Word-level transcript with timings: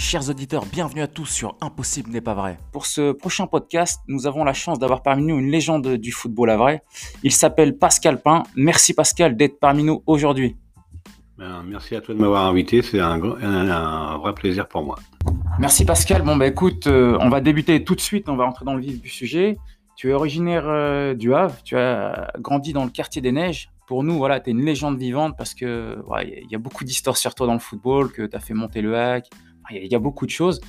Chers 0.00 0.30
auditeurs, 0.30 0.64
bienvenue 0.64 1.02
à 1.02 1.06
tous 1.06 1.26
sur 1.26 1.56
Impossible 1.60 2.10
n'est 2.10 2.22
pas 2.22 2.32
vrai. 2.32 2.58
Pour 2.72 2.86
ce 2.86 3.12
prochain 3.12 3.46
podcast, 3.46 4.00
nous 4.08 4.26
avons 4.26 4.44
la 4.44 4.54
chance 4.54 4.78
d'avoir 4.78 5.02
parmi 5.02 5.24
nous 5.24 5.38
une 5.38 5.50
légende 5.50 5.86
du 5.86 6.10
football 6.10 6.48
à 6.48 6.56
vrai. 6.56 6.82
Il 7.22 7.32
s'appelle 7.32 7.76
Pascal 7.76 8.20
Pain. 8.20 8.42
Merci 8.56 8.94
Pascal 8.94 9.36
d'être 9.36 9.60
parmi 9.60 9.84
nous 9.84 10.02
aujourd'hui. 10.06 10.56
Ben, 11.36 11.62
merci 11.68 11.94
à 11.94 12.00
toi 12.00 12.14
de 12.14 12.18
m'avoir 12.18 12.46
invité, 12.46 12.80
c'est 12.80 12.98
un, 12.98 13.22
un, 13.22 14.16
vrai 14.16 14.34
plaisir 14.34 14.66
pour 14.68 14.82
moi. 14.82 14.96
Merci 15.58 15.84
Pascal. 15.84 16.22
Bon 16.22 16.34
bah 16.34 16.46
écoute, 16.46 16.86
euh, 16.86 17.18
on 17.20 17.28
va 17.28 17.42
débuter 17.42 17.84
tout 17.84 17.94
de 17.94 18.00
suite, 18.00 18.30
on 18.30 18.36
va 18.36 18.46
entrer 18.46 18.64
dans 18.64 18.74
le 18.74 18.80
vif 18.80 19.02
du 19.02 19.10
sujet. 19.10 19.58
Tu 19.96 20.10
es 20.10 20.12
originaire 20.14 20.64
euh, 20.66 21.12
du 21.12 21.34
Havre, 21.34 21.62
tu 21.62 21.76
as 21.76 22.32
grandi 22.38 22.72
dans 22.72 22.84
le 22.84 22.90
quartier 22.90 23.20
des 23.20 23.32
Neiges. 23.32 23.68
Pour 23.86 24.02
nous, 24.02 24.16
voilà, 24.16 24.40
tu 24.40 24.48
es 24.48 24.52
une 24.54 24.64
légende 24.64 24.98
vivante 24.98 25.34
parce 25.36 25.52
que 25.52 25.98
il 26.24 26.50
y 26.50 26.54
a 26.54 26.58
beaucoup 26.58 26.84
d'histoires 26.84 27.18
sur 27.18 27.34
toi 27.34 27.46
dans 27.46 27.52
le 27.52 27.58
football, 27.58 28.10
que 28.10 28.22
tu 28.22 28.34
as 28.34 28.40
fait 28.40 28.54
monter 28.54 28.80
le 28.80 28.96
hack, 28.96 29.28
il 29.72 29.86
y, 29.86 29.94
a 29.94 29.98
beaucoup 29.98 30.26
de 30.26 30.30
choses. 30.30 30.60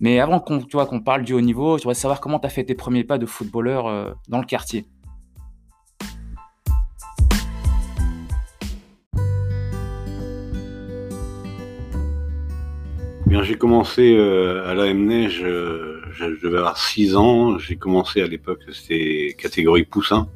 Mais 0.00 0.20
avant 0.20 0.40
qu'on 0.40 0.60
qu'on 0.60 1.00
parle 1.00 1.22
du 1.22 1.32
haut 1.32 1.40
niveau, 1.40 1.78
je 1.78 1.82
voudrais 1.82 1.94
savoir 1.94 2.20
comment 2.20 2.38
tu 2.38 2.46
as 2.46 2.50
fait 2.50 2.64
tes 2.64 2.74
premiers 2.74 3.04
pas 3.04 3.18
de 3.18 3.26
footballeur 3.26 3.86
euh, 3.86 4.12
dans 4.28 4.38
le 4.38 4.46
quartier. 4.46 4.84
J'ai 13.42 13.58
commencé 13.58 14.16
euh, 14.16 14.66
à 14.66 14.74
la 14.74 14.92
Neige, 14.94 15.40
je 15.42 16.42
devais 16.42 16.58
avoir 16.58 16.78
6 16.78 17.16
ans. 17.16 17.58
J'ai 17.58 17.76
commencé 17.76 18.22
à 18.22 18.26
l'époque, 18.26 18.60
c'était 18.72 19.36
catégorie 19.38 19.84
poussin. 19.84 20.28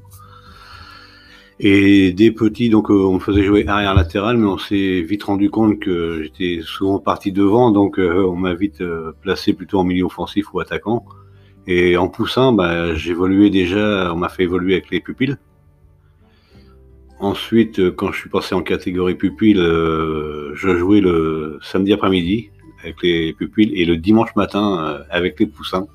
Et 1.63 2.13
des 2.13 2.31
petits, 2.33 2.71
donc 2.71 2.91
euh, 2.91 2.95
on 2.95 3.15
me 3.17 3.19
faisait 3.19 3.45
jouer 3.45 3.67
arrière 3.67 3.95
latéral, 3.95 4.39
mais 4.39 4.47
on 4.47 4.57
s'est 4.57 5.03
vite 5.03 5.25
rendu 5.25 5.51
compte 5.51 5.79
que 5.79 6.23
j'étais 6.23 6.63
souvent 6.65 6.99
parti 6.99 7.33
devant, 7.33 7.71
donc 7.71 7.99
euh, 7.99 8.25
on 8.25 8.35
m'a 8.35 8.55
vite 8.55 8.81
euh, 8.81 9.13
placé 9.21 9.53
plutôt 9.53 9.79
en 9.79 9.85
milieu 9.85 10.07
offensif 10.07 10.55
ou 10.55 10.61
attaquant. 10.61 11.05
Et 11.67 11.99
en 11.99 12.09
poussant, 12.09 12.55
bah, 12.55 12.95
j'évoluais 12.95 13.51
déjà, 13.51 14.11
on 14.11 14.17
m'a 14.17 14.31
fait 14.31 14.45
évoluer 14.45 14.73
avec 14.73 14.91
les 14.91 15.01
pupilles. 15.01 15.37
Ensuite, 17.19 17.91
quand 17.91 18.11
je 18.11 18.21
suis 18.21 18.31
passé 18.31 18.55
en 18.55 18.63
catégorie 18.63 19.15
pupille, 19.15 19.57
je 19.57 20.77
jouais 20.79 21.03
le 21.03 21.59
samedi 21.61 21.93
après-midi 21.93 22.49
avec 22.83 23.03
les 23.03 23.35
pupilles 23.35 23.75
et 23.75 23.85
le 23.85 23.99
dimanche 23.99 24.35
matin 24.35 25.05
avec 25.11 25.39
les 25.39 25.47
poussins. 25.47 25.87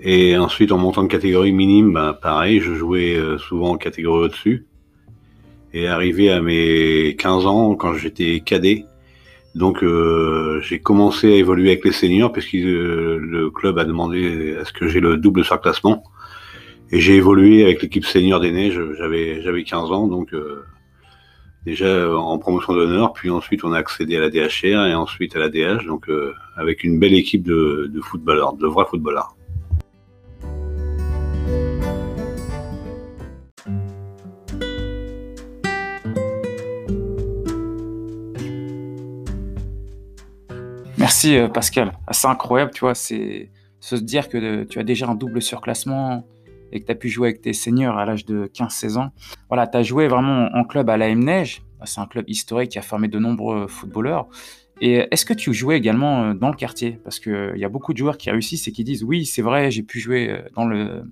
Et 0.00 0.36
ensuite, 0.36 0.72
en 0.72 0.78
montant 0.78 1.02
de 1.02 1.08
catégorie 1.08 1.52
minime, 1.52 1.92
bah, 1.92 2.18
pareil, 2.20 2.60
je 2.60 2.74
jouais 2.74 3.16
euh, 3.16 3.38
souvent 3.38 3.70
en 3.70 3.76
catégorie 3.76 4.26
au-dessus. 4.26 4.66
Et 5.72 5.88
arrivé 5.88 6.30
à 6.30 6.40
mes 6.40 7.16
15 7.18 7.46
ans, 7.46 7.74
quand 7.74 7.94
j'étais 7.94 8.40
cadet, 8.40 8.84
donc 9.54 9.82
euh, 9.82 10.60
j'ai 10.62 10.80
commencé 10.80 11.32
à 11.32 11.36
évoluer 11.36 11.70
avec 11.70 11.84
les 11.84 11.92
seniors, 11.92 12.32
puisque 12.32 12.54
euh, 12.54 13.18
le 13.20 13.50
club 13.50 13.78
a 13.78 13.84
demandé 13.84 14.56
à 14.60 14.64
ce 14.64 14.72
que 14.72 14.86
j'ai 14.88 15.00
le 15.00 15.16
double 15.16 15.44
surclassement. 15.44 16.04
Et 16.92 17.00
j'ai 17.00 17.16
évolué 17.16 17.64
avec 17.64 17.82
l'équipe 17.82 18.04
senior 18.04 18.38
des 18.40 18.52
Neiges, 18.52 18.80
j'avais 18.96 19.42
j'avais 19.42 19.64
15 19.64 19.90
ans, 19.90 20.06
donc 20.06 20.32
déjà 21.64 22.16
en 22.16 22.38
promotion 22.38 22.74
d'honneur, 22.74 23.12
puis 23.12 23.28
ensuite 23.28 23.64
on 23.64 23.72
a 23.72 23.78
accédé 23.78 24.16
à 24.16 24.20
la 24.20 24.30
DHR 24.30 24.86
et 24.86 24.94
ensuite 24.94 25.34
à 25.34 25.40
la 25.40 25.48
DH, 25.48 25.84
donc 25.84 26.08
avec 26.56 26.84
une 26.84 27.00
belle 27.00 27.14
équipe 27.14 27.42
de, 27.42 27.90
de 27.92 28.00
footballeurs, 28.00 28.52
de 28.52 28.68
vrais 28.68 28.86
footballeurs. 28.88 29.35
Merci 41.06 41.38
euh, 41.38 41.46
Pascal. 41.46 41.92
C'est 42.10 42.26
incroyable, 42.26 42.72
tu 42.74 42.80
vois, 42.80 42.96
c'est 42.96 43.52
se 43.78 43.94
dire 43.94 44.28
que 44.28 44.64
tu 44.64 44.80
as 44.80 44.82
déjà 44.82 45.06
un 45.06 45.14
double 45.14 45.40
surclassement 45.40 46.26
et 46.72 46.80
que 46.80 46.86
tu 46.86 46.90
as 46.90 46.96
pu 46.96 47.08
jouer 47.08 47.28
avec 47.28 47.42
tes 47.42 47.52
seniors 47.52 47.96
à 47.96 48.04
l'âge 48.04 48.24
de 48.24 48.50
15-16 48.52 48.98
ans. 48.98 49.12
Voilà, 49.48 49.68
tu 49.68 49.76
as 49.76 49.84
joué 49.84 50.08
vraiment 50.08 50.48
en 50.52 50.64
club 50.64 50.90
à 50.90 50.96
la 50.96 51.08
M-Neige. 51.08 51.62
C'est 51.84 52.00
un 52.00 52.06
club 52.06 52.24
historique 52.26 52.72
qui 52.72 52.80
a 52.80 52.82
formé 52.82 53.06
de 53.06 53.20
nombreux 53.20 53.68
footballeurs. 53.68 54.26
Et 54.80 55.06
est-ce 55.12 55.24
que 55.24 55.32
tu 55.32 55.54
jouais 55.54 55.76
également 55.76 56.24
euh, 56.24 56.34
dans 56.34 56.48
le 56.48 56.56
quartier? 56.56 56.98
Parce 57.04 57.20
qu'il 57.20 57.54
y 57.54 57.64
a 57.64 57.68
beaucoup 57.68 57.92
de 57.92 57.98
joueurs 57.98 58.18
qui 58.18 58.28
réussissent 58.32 58.66
et 58.66 58.72
qui 58.72 58.82
disent 58.82 59.04
oui, 59.04 59.26
c'est 59.26 59.42
vrai, 59.42 59.70
j'ai 59.70 59.84
pu 59.84 60.00
jouer 60.00 60.28
euh, 60.28 60.40
dans 60.56 60.64
le, 60.64 61.04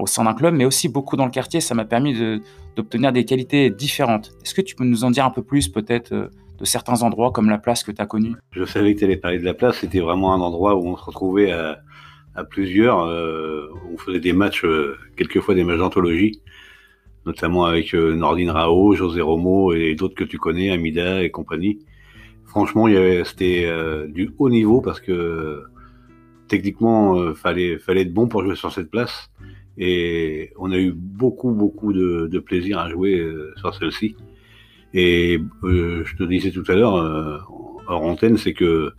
au 0.00 0.06
sein 0.06 0.24
d'un 0.24 0.34
club, 0.34 0.52
mais 0.52 0.66
aussi 0.66 0.90
beaucoup 0.90 1.16
dans 1.16 1.24
le 1.24 1.30
quartier. 1.30 1.62
Ça 1.62 1.74
m'a 1.74 1.86
permis 1.86 2.14
d'obtenir 2.76 3.10
des 3.10 3.24
qualités 3.24 3.70
différentes. 3.70 4.32
Est-ce 4.44 4.52
que 4.52 4.60
tu 4.60 4.74
peux 4.74 4.84
nous 4.84 5.02
en 5.02 5.10
dire 5.10 5.24
un 5.24 5.30
peu 5.30 5.42
plus 5.42 5.68
peut-être 5.68 6.30
de 6.58 6.64
certains 6.64 7.02
endroits 7.02 7.32
comme 7.32 7.50
la 7.50 7.58
place 7.58 7.82
que 7.82 7.92
tu 7.92 8.00
as 8.00 8.06
connue 8.06 8.34
Je 8.52 8.64
savais 8.64 8.94
que 8.94 9.00
tu 9.00 9.04
allais 9.04 9.16
parler 9.16 9.38
de 9.38 9.44
la 9.44 9.54
place. 9.54 9.78
C'était 9.78 10.00
vraiment 10.00 10.34
un 10.34 10.40
endroit 10.40 10.76
où 10.76 10.86
on 10.86 10.96
se 10.96 11.04
retrouvait 11.04 11.52
à, 11.52 11.80
plusieurs. 12.50 13.00
Euh, 13.00 13.68
on 13.92 13.96
faisait 13.96 14.20
des 14.20 14.32
matchs, 14.32 14.64
euh, 14.64 14.96
quelquefois 15.16 15.54
des 15.54 15.64
matchs 15.64 15.78
d'anthologie, 15.78 16.42
notamment 17.26 17.64
avec 17.64 17.94
euh, 17.94 18.14
Nordine 18.14 18.50
Rao, 18.50 18.94
José 18.94 19.20
Romo 19.20 19.72
et 19.72 19.94
d'autres 19.94 20.14
que 20.14 20.24
tu 20.24 20.38
connais, 20.38 20.70
Amida 20.70 21.22
et 21.22 21.30
compagnie. 21.30 21.80
Franchement, 22.44 22.86
c'était 23.24 23.68
du 24.08 24.30
haut 24.38 24.48
niveau 24.48 24.80
parce 24.80 25.00
que 25.00 25.64
techniquement, 26.46 27.34
fallait, 27.34 27.78
fallait 27.78 28.02
être 28.02 28.14
bon 28.14 28.28
pour 28.28 28.44
jouer 28.44 28.54
sur 28.54 28.70
cette 28.70 28.92
place. 28.92 29.28
Et 29.76 30.52
on 30.56 30.70
a 30.70 30.78
eu 30.78 30.92
beaucoup, 30.92 31.50
beaucoup 31.50 31.92
de 31.92 32.38
plaisir 32.38 32.78
à 32.78 32.88
jouer 32.88 33.28
sur 33.56 33.74
celle-ci. 33.74 34.14
Et 34.94 35.40
euh, 35.64 36.04
je 36.04 36.16
te 36.16 36.22
disais 36.22 36.50
tout 36.50 36.64
à 36.68 36.74
l'heure, 36.74 36.96
euh, 36.96 37.38
hors 37.88 38.02
antenne, 38.02 38.38
c'est 38.38 38.54
que 38.54 38.92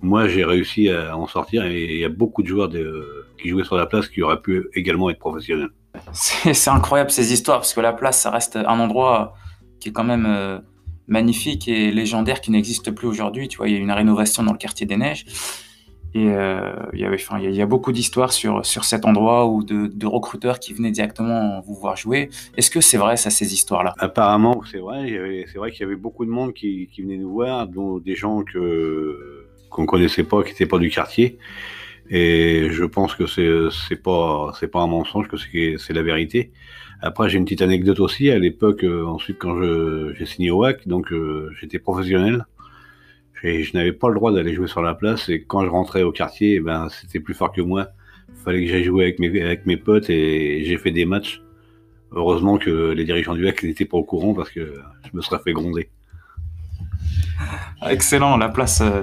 moi 0.00 0.28
j'ai 0.28 0.44
réussi 0.44 0.88
à 0.88 1.16
en 1.16 1.26
sortir 1.26 1.64
et 1.64 1.84
il 1.84 2.00
y 2.00 2.04
a 2.04 2.08
beaucoup 2.08 2.42
de 2.42 2.48
joueurs 2.48 2.70
qui 3.40 3.48
jouaient 3.48 3.64
sur 3.64 3.76
la 3.76 3.86
place 3.86 4.08
qui 4.08 4.22
auraient 4.22 4.40
pu 4.40 4.68
également 4.74 5.10
être 5.10 5.18
professionnels. 5.18 5.70
C'est 6.12 6.70
incroyable 6.70 7.10
ces 7.10 7.32
histoires 7.32 7.58
parce 7.58 7.74
que 7.74 7.80
la 7.80 7.92
place, 7.92 8.20
ça 8.20 8.30
reste 8.30 8.56
un 8.56 8.80
endroit 8.80 9.34
qui 9.80 9.90
est 9.90 9.92
quand 9.92 10.04
même 10.04 10.26
euh, 10.26 10.58
magnifique 11.06 11.68
et 11.68 11.90
légendaire 11.90 12.40
qui 12.40 12.50
n'existe 12.50 12.90
plus 12.90 13.06
aujourd'hui. 13.06 13.48
Tu 13.48 13.58
vois, 13.58 13.68
il 13.68 13.74
y 13.74 13.76
a 13.76 13.80
une 13.80 13.92
rénovation 13.92 14.42
dans 14.42 14.52
le 14.52 14.58
quartier 14.58 14.86
des 14.86 14.96
Neiges. 14.96 15.26
Et 16.16 16.30
euh, 16.30 16.72
il, 16.94 17.00
y 17.00 17.04
avait, 17.04 17.16
enfin, 17.16 17.38
il 17.38 17.54
y 17.54 17.60
a 17.60 17.66
beaucoup 17.66 17.92
d'histoires 17.92 18.32
sur, 18.32 18.64
sur 18.64 18.84
cet 18.84 19.04
endroit 19.04 19.46
ou 19.48 19.62
de, 19.62 20.06
recruteurs 20.06 20.58
qui 20.60 20.72
venaient 20.72 20.90
directement 20.90 21.60
vous 21.60 21.74
voir 21.74 21.94
jouer. 21.94 22.30
Est-ce 22.56 22.70
que 22.70 22.80
c'est 22.80 22.96
vrai, 22.96 23.18
ces 23.18 23.52
histoires-là? 23.52 23.92
Apparemment, 23.98 24.62
c'est 24.70 24.78
vrai. 24.78 25.44
C'est 25.52 25.58
vrai 25.58 25.70
qu'il 25.72 25.80
y 25.80 25.84
avait 25.84 25.94
beaucoup 25.94 26.24
de 26.24 26.30
monde 26.30 26.54
qui, 26.54 26.88
qui 26.90 27.02
venait 27.02 27.18
nous 27.18 27.30
voir, 27.30 27.66
dont 27.66 27.98
des 27.98 28.14
gens 28.14 28.42
que 28.44 29.44
qu'on 29.68 29.84
connaissait 29.84 30.24
pas, 30.24 30.42
qui 30.42 30.52
n'étaient 30.52 30.64
pas 30.64 30.78
du 30.78 30.88
quartier. 30.88 31.36
Et 32.08 32.68
je 32.70 32.84
pense 32.84 33.14
que 33.14 33.26
c'est 33.26 34.02
pas 34.02 34.52
pas 34.72 34.80
un 34.80 34.86
mensonge, 34.86 35.28
que 35.28 35.36
c'est 35.36 35.92
la 35.92 36.02
vérité. 36.02 36.50
Après, 37.02 37.28
j'ai 37.28 37.36
une 37.36 37.44
petite 37.44 37.60
anecdote 37.60 38.00
aussi. 38.00 38.30
À 38.30 38.38
l'époque, 38.38 38.84
euh, 38.84 39.04
ensuite, 39.04 39.36
quand 39.38 39.60
j'ai 39.60 40.24
signé 40.24 40.50
au 40.50 40.60
WAC, 40.60 40.88
donc 40.88 41.12
euh, 41.12 41.50
j'étais 41.60 41.78
professionnel. 41.78 42.46
Je 43.42 43.76
n'avais 43.76 43.92
pas 43.92 44.08
le 44.08 44.14
droit 44.14 44.32
d'aller 44.32 44.54
jouer 44.54 44.66
sur 44.66 44.82
la 44.82 44.94
place. 44.94 45.28
Et 45.28 45.42
quand 45.42 45.64
je 45.64 45.70
rentrais 45.70 46.02
au 46.02 46.12
quartier, 46.12 46.54
eh 46.54 46.60
ben, 46.60 46.88
c'était 46.88 47.20
plus 47.20 47.34
fort 47.34 47.52
que 47.52 47.60
moi. 47.60 47.88
Il 48.28 48.42
fallait 48.42 48.64
que 48.64 48.70
j'aille 48.70 48.84
jouer 48.84 49.04
avec 49.04 49.18
mes, 49.18 49.42
avec 49.42 49.66
mes 49.66 49.76
potes 49.76 50.10
et 50.10 50.64
j'ai 50.64 50.78
fait 50.78 50.90
des 50.90 51.04
matchs. 51.04 51.42
Heureusement 52.12 52.58
que 52.58 52.92
les 52.92 53.04
dirigeants 53.04 53.34
du 53.34 53.46
HAC 53.46 53.64
n'étaient 53.64 53.84
pas 53.84 53.96
au 53.98 54.04
courant 54.04 54.34
parce 54.34 54.50
que 54.50 54.80
je 55.04 55.16
me 55.16 55.20
serais 55.20 55.40
fait 55.42 55.52
gronder. 55.52 55.90
Excellent, 57.88 58.36
la 58.36 58.48
place, 58.48 58.80
euh, 58.80 59.02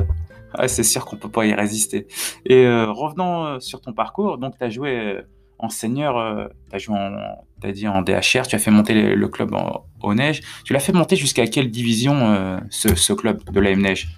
c'est 0.67 0.83
sûr 0.83 1.05
qu'on 1.05 1.17
peut 1.17 1.29
pas 1.29 1.45
y 1.45 1.53
résister. 1.53 2.07
Et 2.45 2.65
euh, 2.65 2.91
revenons 2.91 3.45
euh, 3.45 3.59
sur 3.59 3.81
ton 3.81 3.93
parcours, 3.93 4.37
donc 4.37 4.57
tu 4.57 4.63
as 4.63 4.69
joué 4.69 5.21
en 5.63 5.69
senior, 5.69 6.19
euh, 6.19 6.47
tu 6.69 6.75
as 6.75 6.79
joué 6.79 6.95
en, 6.97 7.15
as 7.63 7.71
dit 7.71 7.87
en 7.87 8.01
DHR, 8.01 8.45
tu 8.47 8.55
as 8.55 8.59
fait 8.59 8.69
monter 8.69 9.15
le, 9.15 9.27
club 9.29 9.55
au 10.01 10.13
Neige. 10.13 10.41
Tu 10.65 10.73
l'as 10.73 10.79
fait 10.79 10.91
monter 10.91 11.15
jusqu'à 11.15 11.47
quelle 11.47 11.71
division 11.71 12.33
euh, 12.33 12.59
ce, 12.69 13.13
club 13.13 13.41
de 13.49 13.59
l'AM 13.61 13.81
Neige? 13.81 14.09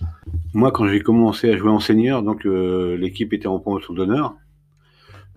Moi, 0.56 0.72
quand 0.72 0.88
j'ai 0.88 1.02
commencé 1.02 1.52
à 1.52 1.58
jouer 1.58 1.70
en 1.70 1.80
senior, 1.80 2.24
donc 2.24 2.46
euh, 2.46 2.98
l'équipe 2.98 3.32
était 3.34 3.48
en 3.48 3.60
promotion 3.60 3.94
d'honneur. 3.94 4.36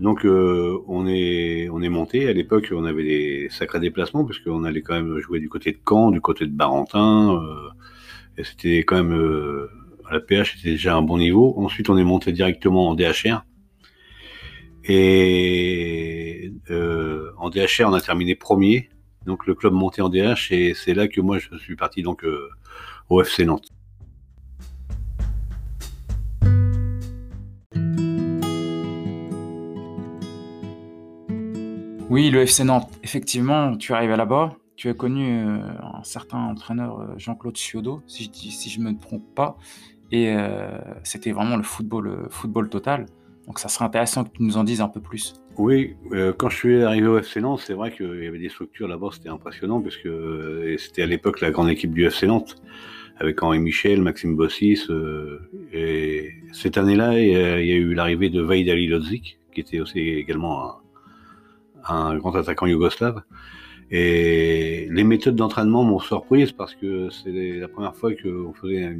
Donc 0.01 0.25
on 0.25 1.07
est 1.09 1.69
on 1.71 1.83
est 1.83 1.89
monté. 1.89 2.29
À 2.29 2.33
l'époque, 2.33 2.73
on 2.73 2.85
avait 2.85 3.03
des 3.03 3.49
sacrés 3.51 3.81
déplacements 3.81 4.25
puisqu'on 4.25 4.63
allait 4.65 4.81
quand 4.81 4.95
même 4.95 5.19
jouer 5.19 5.41
du 5.41 5.49
côté 5.49 5.73
de 5.73 5.79
Caen, 5.87 6.13
du 6.13 6.21
côté 6.21 6.47
de 6.47 6.53
Barentin. 6.53 7.43
et 8.39 8.45
c'était 8.45 8.79
quand 8.85 9.03
même 9.03 9.69
à 10.09 10.15
la 10.15 10.21
PH, 10.21 10.57
c'était 10.57 10.71
déjà 10.71 10.97
un 10.97 11.03
bon 11.03 11.19
niveau. 11.19 11.55
Ensuite, 11.59 11.91
on 11.91 11.99
est 11.99 12.05
monté 12.05 12.33
directement 12.33 12.89
en 12.89 12.95
DHR. 12.95 13.45
Et 14.85 16.53
euh, 16.71 17.31
en 17.37 17.51
DHR, 17.51 17.87
on 17.87 17.93
a 17.93 18.01
terminé 18.01 18.35
premier. 18.35 18.89
Donc 19.27 19.47
le 19.47 19.55
club 19.55 19.75
monté 19.75 20.01
en 20.01 20.09
DH 20.09 20.53
et 20.53 20.73
c'est 20.75 20.95
là 20.95 21.07
que 21.09 21.21
moi 21.21 21.39
je 21.39 21.55
suis 21.59 21.77
parti 21.77 22.03
donc 22.03 22.25
euh, 22.25 22.49
au 23.11 23.21
FC 23.21 23.45
Nantes. 23.45 23.69
Oui, 32.11 32.31
le 32.31 32.41
FC 32.41 32.65
Nantes. 32.65 32.89
Effectivement, 33.03 33.77
tu 33.77 33.93
arrives 33.93 34.11
là-bas. 34.11 34.57
Tu 34.77 34.89
as 34.89 34.95
connu 34.95 35.27
euh, 35.29 35.59
un 35.83 36.03
certain 36.05 36.39
entraîneur 36.39 37.19
Jean-Claude 37.19 37.57
Ciodo, 37.57 38.03
si 38.07 38.31
je 38.71 38.81
ne 38.81 38.91
me 38.91 38.99
trompe 38.99 39.35
pas. 39.35 39.57
Et 40.11 40.35
c'était 41.03 41.33
vraiment 41.33 41.59
le 41.59 41.63
football, 41.63 42.29
football 42.31 42.71
total. 42.71 43.05
Donc 43.47 43.59
ça 43.59 43.69
serait 43.69 43.85
intéressant 43.85 44.25
que 44.25 44.31
tu 44.31 44.43
nous 44.43 44.57
en 44.57 44.65
dises 44.65 44.81
un 44.81 44.89
peu 44.89 45.03
plus. 45.03 45.35
Oui, 45.59 45.97
quand 46.39 46.49
je 46.49 46.57
suis 46.57 46.83
arrivé 46.83 47.07
au 47.07 47.19
FC 47.19 47.43
Nantes, 47.43 47.61
c'est 47.63 47.75
vrai 47.75 47.93
qu'il 47.93 48.25
y 48.25 48.27
avait 48.27 48.39
des 48.39 48.49
structures 48.49 48.89
là-bas, 48.89 49.09
c'était 49.13 49.29
impressionnant, 49.29 49.83
parce 49.83 49.99
que 49.99 50.77
c'était 50.79 51.03
à 51.03 51.07
l'époque 51.07 51.43
la 51.43 51.51
grande 51.51 51.69
équipe 51.69 51.93
du 51.93 52.07
FC 52.07 52.27
Nantes 52.27 52.57
avec 53.21 53.43
Henri 53.43 53.59
Michel, 53.59 54.01
Maxime 54.01 54.37
Bossis. 54.37 54.87
Euh, 54.91 55.41
et 55.73 56.31
cette 56.53 56.79
année-là, 56.79 57.19
il 57.19 57.29
y, 57.29 57.73
a, 57.73 57.77
eu 57.77 57.95
l'arrivée 57.95 58.31
de 58.31 58.41
Vaid 58.41 58.69
Ali 58.69 58.87
Lodzik, 58.87 59.39
qui 59.53 59.61
était 59.61 59.81
aussi 59.81 59.99
également 59.99 60.77
un, 61.87 62.17
grand 62.17 62.35
attaquant 62.35 62.67
yougoslave. 62.67 63.23
Et 63.91 64.89
les 64.91 65.05
méthodes 65.05 65.37
d'entraînement 65.37 65.83
m'ont 65.83 65.99
surprise 65.99 66.53
parce 66.53 66.75
que 66.75 67.09
c'est 67.11 67.59
la 67.59 67.69
première 67.69 67.97
fois 67.97 68.13
qu'on 68.15 68.53
faisait 68.53 68.95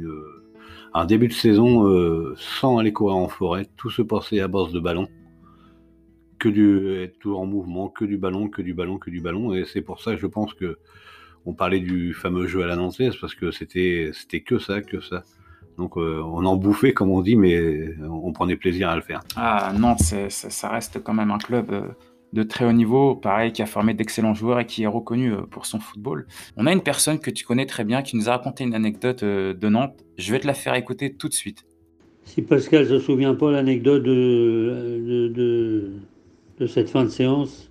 un 0.93 1.05
début 1.05 1.27
de 1.27 1.33
saison 1.33 1.87
euh, 1.87 2.33
sans 2.37 2.79
aller 2.79 2.91
courir 2.91 3.17
en 3.17 3.27
forêt. 3.27 3.67
Tout 3.77 3.91
se 3.91 4.01
passait 4.01 4.39
à 4.39 4.47
base 4.47 4.71
de 4.71 4.79
ballon. 4.79 5.07
Que 6.39 6.49
du, 6.49 6.95
être 7.03 7.19
toujours 7.19 7.41
en 7.41 7.45
mouvement, 7.45 7.89
que 7.89 8.05
du 8.05 8.17
ballon, 8.17 8.47
que 8.47 8.61
du 8.61 8.73
ballon, 8.73 8.97
que 8.97 9.09
du 9.09 9.21
ballon. 9.21 9.53
Et 9.53 9.65
c'est 9.65 9.81
pour 9.81 10.01
ça 10.01 10.15
que 10.15 10.21
je 10.21 10.27
pense 10.27 10.53
que 10.53 10.77
on 11.45 11.53
parlait 11.53 11.79
du 11.79 12.13
fameux 12.13 12.47
jeu 12.47 12.63
à 12.63 12.67
la 12.67 12.75
nantaise 12.75 13.15
parce 13.19 13.35
que 13.35 13.51
c'était 13.51 14.11
c'était 14.13 14.41
que 14.41 14.57
ça, 14.57 14.81
que 14.81 15.01
ça. 15.01 15.23
Donc 15.77 15.97
euh, 15.97 16.21
on 16.21 16.45
en 16.45 16.55
bouffait 16.55 16.93
comme 16.93 17.09
on 17.09 17.21
dit, 17.21 17.35
mais 17.35 17.95
on 18.01 18.31
prenait 18.33 18.55
plaisir 18.55 18.89
à 18.89 18.95
le 18.95 19.01
faire. 19.01 19.21
Ah 19.35 19.71
Nantes, 19.77 20.13
ça 20.29 20.69
reste 20.69 21.01
quand 21.03 21.13
même 21.13 21.31
un 21.31 21.37
club 21.37 21.71
euh, 21.71 21.81
de 22.33 22.43
très 22.43 22.65
haut 22.65 22.71
niveau, 22.71 23.15
pareil, 23.15 23.51
qui 23.51 23.61
a 23.61 23.65
formé 23.65 23.93
d'excellents 23.93 24.33
joueurs 24.33 24.59
et 24.59 24.65
qui 24.65 24.83
est 24.83 24.87
reconnu 24.87 25.33
euh, 25.33 25.41
pour 25.41 25.65
son 25.65 25.79
football. 25.79 26.27
On 26.57 26.65
a 26.65 26.73
une 26.73 26.83
personne 26.83 27.19
que 27.19 27.31
tu 27.31 27.45
connais 27.45 27.65
très 27.65 27.83
bien 27.83 28.01
qui 28.01 28.15
nous 28.15 28.29
a 28.29 28.33
raconté 28.33 28.63
une 28.63 28.75
anecdote 28.75 29.23
de 29.23 29.69
Nantes. 29.69 30.03
Je 30.17 30.31
vais 30.31 30.39
te 30.39 30.47
la 30.47 30.53
faire 30.53 30.75
écouter 30.75 31.13
tout 31.13 31.27
de 31.27 31.33
suite. 31.33 31.65
Si 32.25 32.41
Pascal 32.41 32.87
se 32.87 32.99
souvient 32.99 33.33
pas 33.33 33.51
l'anecdote 33.51 34.03
de, 34.03 35.31
de, 35.33 35.91
de 36.59 36.67
cette 36.67 36.89
fin 36.89 37.03
de 37.03 37.09
séance, 37.09 37.69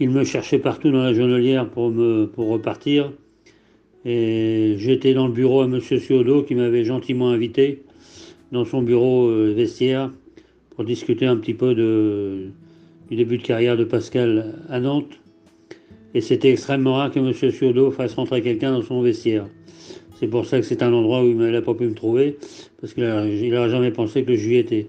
il 0.00 0.10
me 0.10 0.24
cherchait 0.24 0.58
partout 0.58 0.90
dans 0.90 1.02
la 1.02 1.14
jonelière 1.14 1.68
pour, 1.70 1.90
me, 1.90 2.26
pour 2.26 2.48
repartir. 2.48 3.12
Et 4.04 4.74
j'étais 4.78 5.14
dans 5.14 5.26
le 5.26 5.32
bureau 5.32 5.62
à 5.62 5.64
M. 5.66 5.80
Ciodo 5.80 6.42
qui 6.42 6.54
m'avait 6.54 6.84
gentiment 6.84 7.30
invité 7.30 7.82
dans 8.52 8.64
son 8.64 8.82
bureau 8.82 9.28
euh, 9.28 9.54
vestiaire 9.54 10.10
pour 10.70 10.84
discuter 10.84 11.26
un 11.26 11.36
petit 11.36 11.54
peu 11.54 11.74
de, 11.74 12.50
du 13.10 13.16
début 13.16 13.38
de 13.38 13.42
carrière 13.42 13.76
de 13.76 13.84
Pascal 13.84 14.54
à 14.68 14.80
Nantes. 14.80 15.20
Et 16.14 16.20
c'était 16.20 16.52
extrêmement 16.52 16.94
rare 16.94 17.10
que 17.10 17.18
M. 17.18 17.32
Ciodo 17.32 17.90
fasse 17.90 18.14
rentrer 18.14 18.40
quelqu'un 18.40 18.72
dans 18.72 18.82
son 18.82 19.02
vestiaire. 19.02 19.46
C'est 20.14 20.28
pour 20.28 20.46
ça 20.46 20.58
que 20.60 20.64
c'est 20.64 20.82
un 20.82 20.92
endroit 20.92 21.22
où 21.24 21.26
il 21.26 21.36
n'a 21.36 21.60
pas 21.60 21.74
pu 21.74 21.86
me 21.86 21.94
trouver, 21.94 22.38
parce 22.80 22.94
qu'il 22.94 23.04
n'aurait 23.04 23.70
jamais 23.70 23.90
pensé 23.90 24.24
que 24.24 24.34
j'y 24.34 24.56
étais. 24.56 24.88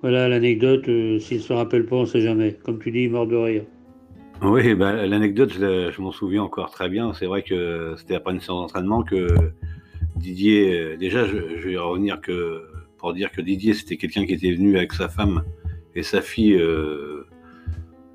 Voilà 0.00 0.28
l'anecdote, 0.28 0.88
euh, 0.88 1.18
s'il 1.18 1.38
ne 1.38 1.42
se 1.42 1.52
rappelle 1.52 1.86
pas, 1.86 1.96
on 1.96 2.02
ne 2.02 2.06
sait 2.06 2.20
jamais. 2.20 2.56
Comme 2.62 2.78
tu 2.78 2.90
dis, 2.90 3.08
mort 3.08 3.26
de 3.26 3.36
rire. 3.36 3.64
Oui, 4.42 4.74
bah, 4.74 5.06
l'anecdote, 5.06 5.52
je, 5.52 6.00
m'en 6.00 6.12
souviens 6.12 6.42
encore 6.42 6.70
très 6.70 6.88
bien. 6.88 7.14
C'est 7.14 7.26
vrai 7.26 7.42
que 7.42 7.94
c'était 7.96 8.14
après 8.14 8.32
une 8.32 8.40
séance 8.40 8.60
d'entraînement 8.60 9.02
que 9.02 9.28
Didier, 10.16 10.78
euh, 10.78 10.96
déjà, 10.96 11.26
je, 11.26 11.36
vais 11.36 11.76
revenir 11.76 12.20
que 12.20 12.62
pour 12.98 13.14
dire 13.14 13.30
que 13.30 13.40
Didier, 13.40 13.74
c'était 13.74 13.96
quelqu'un 13.96 14.26
qui 14.26 14.34
était 14.34 14.52
venu 14.52 14.76
avec 14.76 14.92
sa 14.92 15.08
femme 15.08 15.42
et 15.94 16.02
sa 16.02 16.20
fille 16.20 16.54
euh, 16.54 17.26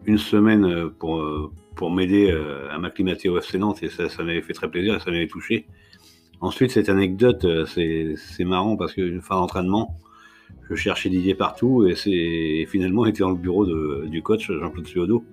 une 0.05 0.17
semaine 0.17 0.89
pour, 0.99 1.51
pour 1.75 1.91
m'aider 1.91 2.31
euh, 2.31 2.69
à 2.71 2.77
m'acclimater 2.77 3.29
au 3.29 3.37
FC 3.37 3.57
Nantes 3.57 3.83
et 3.83 3.89
ça, 3.89 4.09
ça 4.09 4.23
m'avait 4.23 4.41
fait 4.41 4.53
très 4.53 4.69
plaisir 4.69 4.95
et 4.95 4.99
ça 4.99 5.11
m'avait 5.11 5.27
touché. 5.27 5.67
Ensuite, 6.41 6.71
cette 6.71 6.89
anecdote, 6.89 7.45
c'est 7.67 8.45
marrant 8.45 8.77
parce 8.77 8.93
qu'une 8.93 9.21
fin 9.21 9.35
d'entraînement, 9.35 9.97
je 10.69 10.75
cherchais 10.75 11.09
Didier 11.09 11.35
partout 11.35 11.85
et 11.85 11.95
c'est 11.95 12.65
finalement 12.69 13.05
était 13.05 13.19
dans 13.19 13.31
le 13.31 13.35
bureau 13.35 13.65
du 14.05 14.21
coach 14.21 14.49
Jean-Claude 14.49 14.87
Suodo 14.87 15.25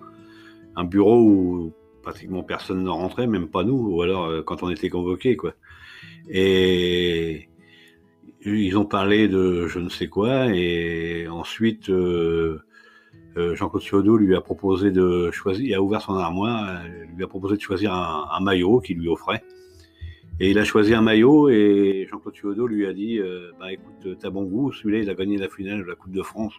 un 0.77 0.85
bureau 0.85 1.23
où 1.23 1.73
pratiquement 2.03 2.43
personne 2.43 2.85
ne 2.85 2.91
rentrait, 2.91 3.27
même 3.27 3.49
pas 3.49 3.65
nous, 3.65 3.75
ou 3.75 4.03
alors 4.03 4.27
euh, 4.27 4.43
quand 4.43 4.63
on 4.63 4.71
était 4.71 4.91
convoqué. 4.91 5.37
Et 6.29 7.49
ils 8.55 8.77
ont 8.77 8.85
parlé 8.85 9.29
de 9.29 9.67
je 9.67 9.79
ne 9.79 9.89
sais 9.89 10.09
quoi, 10.09 10.47
et 10.55 11.27
ensuite 11.29 11.89
euh, 11.91 12.61
euh, 13.37 13.55
Jean-Claude 13.55 13.83
Ciodo 13.83 14.17
lui 14.17 14.35
a 14.35 14.41
proposé 14.41 14.91
de 14.91 15.31
choisir, 15.31 15.65
il 15.65 15.75
a 15.75 15.83
ouvert 15.83 16.01
son 16.01 16.15
armoire, 16.15 16.83
lui 17.15 17.25
a 17.25 17.27
proposé 17.27 17.57
de 17.57 17.61
choisir 17.61 17.93
un, 17.93 18.41
maillot 18.41 18.81
qu'il 18.81 18.99
lui 18.99 19.09
offrait. 19.09 19.43
Et 20.39 20.51
il 20.51 20.59
a 20.59 20.65
choisi 20.65 20.93
un 20.93 21.01
maillot 21.01 21.49
et 21.49 22.07
Jean-Claude 22.11 22.35
Ciodo 22.35 22.67
lui 22.67 22.87
a 22.87 22.93
dit 22.93 23.19
Bah 23.59 23.73
écoute, 23.73 24.19
t'as 24.21 24.31
bon 24.31 24.45
goût, 24.45 24.71
celui-là 24.71 24.99
il 25.03 25.11
a 25.11 25.15
gagné 25.15 25.39
la 25.39 25.49
finale 25.49 25.79
de 25.79 25.85
la 25.85 25.95
Coupe 25.95 26.13
de 26.13 26.23
France, 26.23 26.55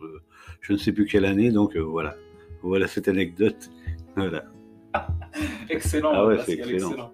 je 0.62 0.74
ne 0.74 0.78
sais 0.78 0.92
plus 0.92 1.06
quelle 1.06 1.26
année, 1.26 1.52
donc 1.52 1.78
voilà. 1.78 2.16
Voilà 2.64 2.88
cette 2.88 3.08
anecdote. 3.08 3.70
excellent. 5.70 6.12
Ah 6.14 6.44
excellent. 6.48 7.12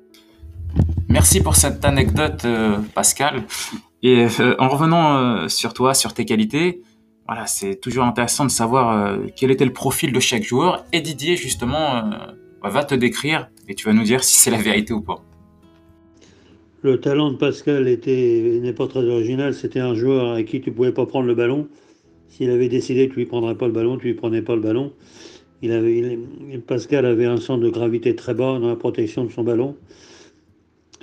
Merci 1.10 1.42
pour 1.42 1.56
cette 1.56 1.84
anecdote, 1.86 2.44
euh, 2.46 2.78
Pascal. 2.96 3.44
Et 4.04 4.26
euh, 4.26 4.56
en 4.60 4.70
revenant 4.70 5.18
euh, 5.18 5.48
sur 5.48 5.74
toi, 5.74 5.94
sur 5.94 6.14
tes 6.14 6.26
qualités, 6.26 6.82
voilà, 7.26 7.48
c'est 7.48 7.80
toujours 7.80 8.04
intéressant 8.04 8.46
de 8.46 8.52
savoir 8.52 9.18
quel 9.38 9.50
était 9.50 9.66
le 9.66 9.72
profil 9.74 10.12
de 10.12 10.20
chaque 10.20 10.44
joueur. 10.44 10.86
Et 10.92 11.00
Didier, 11.00 11.38
justement, 11.38 12.04
va 12.62 12.84
te 12.84 12.96
décrire 12.96 13.50
et 13.70 13.76
tu 13.76 13.86
vas 13.86 13.94
nous 13.94 14.04
dire 14.04 14.26
si 14.26 14.36
c'est 14.36 14.52
la 14.52 14.62
vérité 14.62 14.92
ou 14.92 15.02
pas. 15.02 15.24
Le 16.82 17.00
talent 17.00 17.32
de 17.32 17.38
Pascal 17.38 17.88
était 17.88 18.60
n'est 18.62 18.74
pas 18.74 18.88
très 18.88 19.06
original. 19.08 19.54
C'était 19.54 19.80
un 19.80 19.96
joueur 19.96 20.34
à 20.34 20.44
qui 20.44 20.60
tu 20.60 20.74
pouvais 20.74 20.92
pas 20.92 21.06
prendre 21.06 21.28
le 21.28 21.34
ballon. 21.34 21.70
S'il 22.28 22.50
avait 22.50 22.68
décidé 22.68 23.08
que 23.08 23.14
tu 23.14 23.20
lui 23.20 23.26
prendrais 23.26 23.56
pas 23.56 23.68
le 23.68 23.72
ballon, 23.72 23.98
tu 23.98 24.08
lui 24.08 24.16
prenais 24.16 24.42
pas 24.42 24.56
le 24.56 24.62
ballon. 24.62 24.92
Pascal 26.68 27.06
avait 27.06 27.26
un 27.26 27.38
centre 27.38 27.64
de 27.64 27.70
gravité 27.70 28.16
très 28.16 28.34
bas 28.34 28.60
dans 28.60 28.68
la 28.68 28.76
protection 28.76 29.24
de 29.24 29.32
son 29.32 29.44
ballon. 29.44 29.78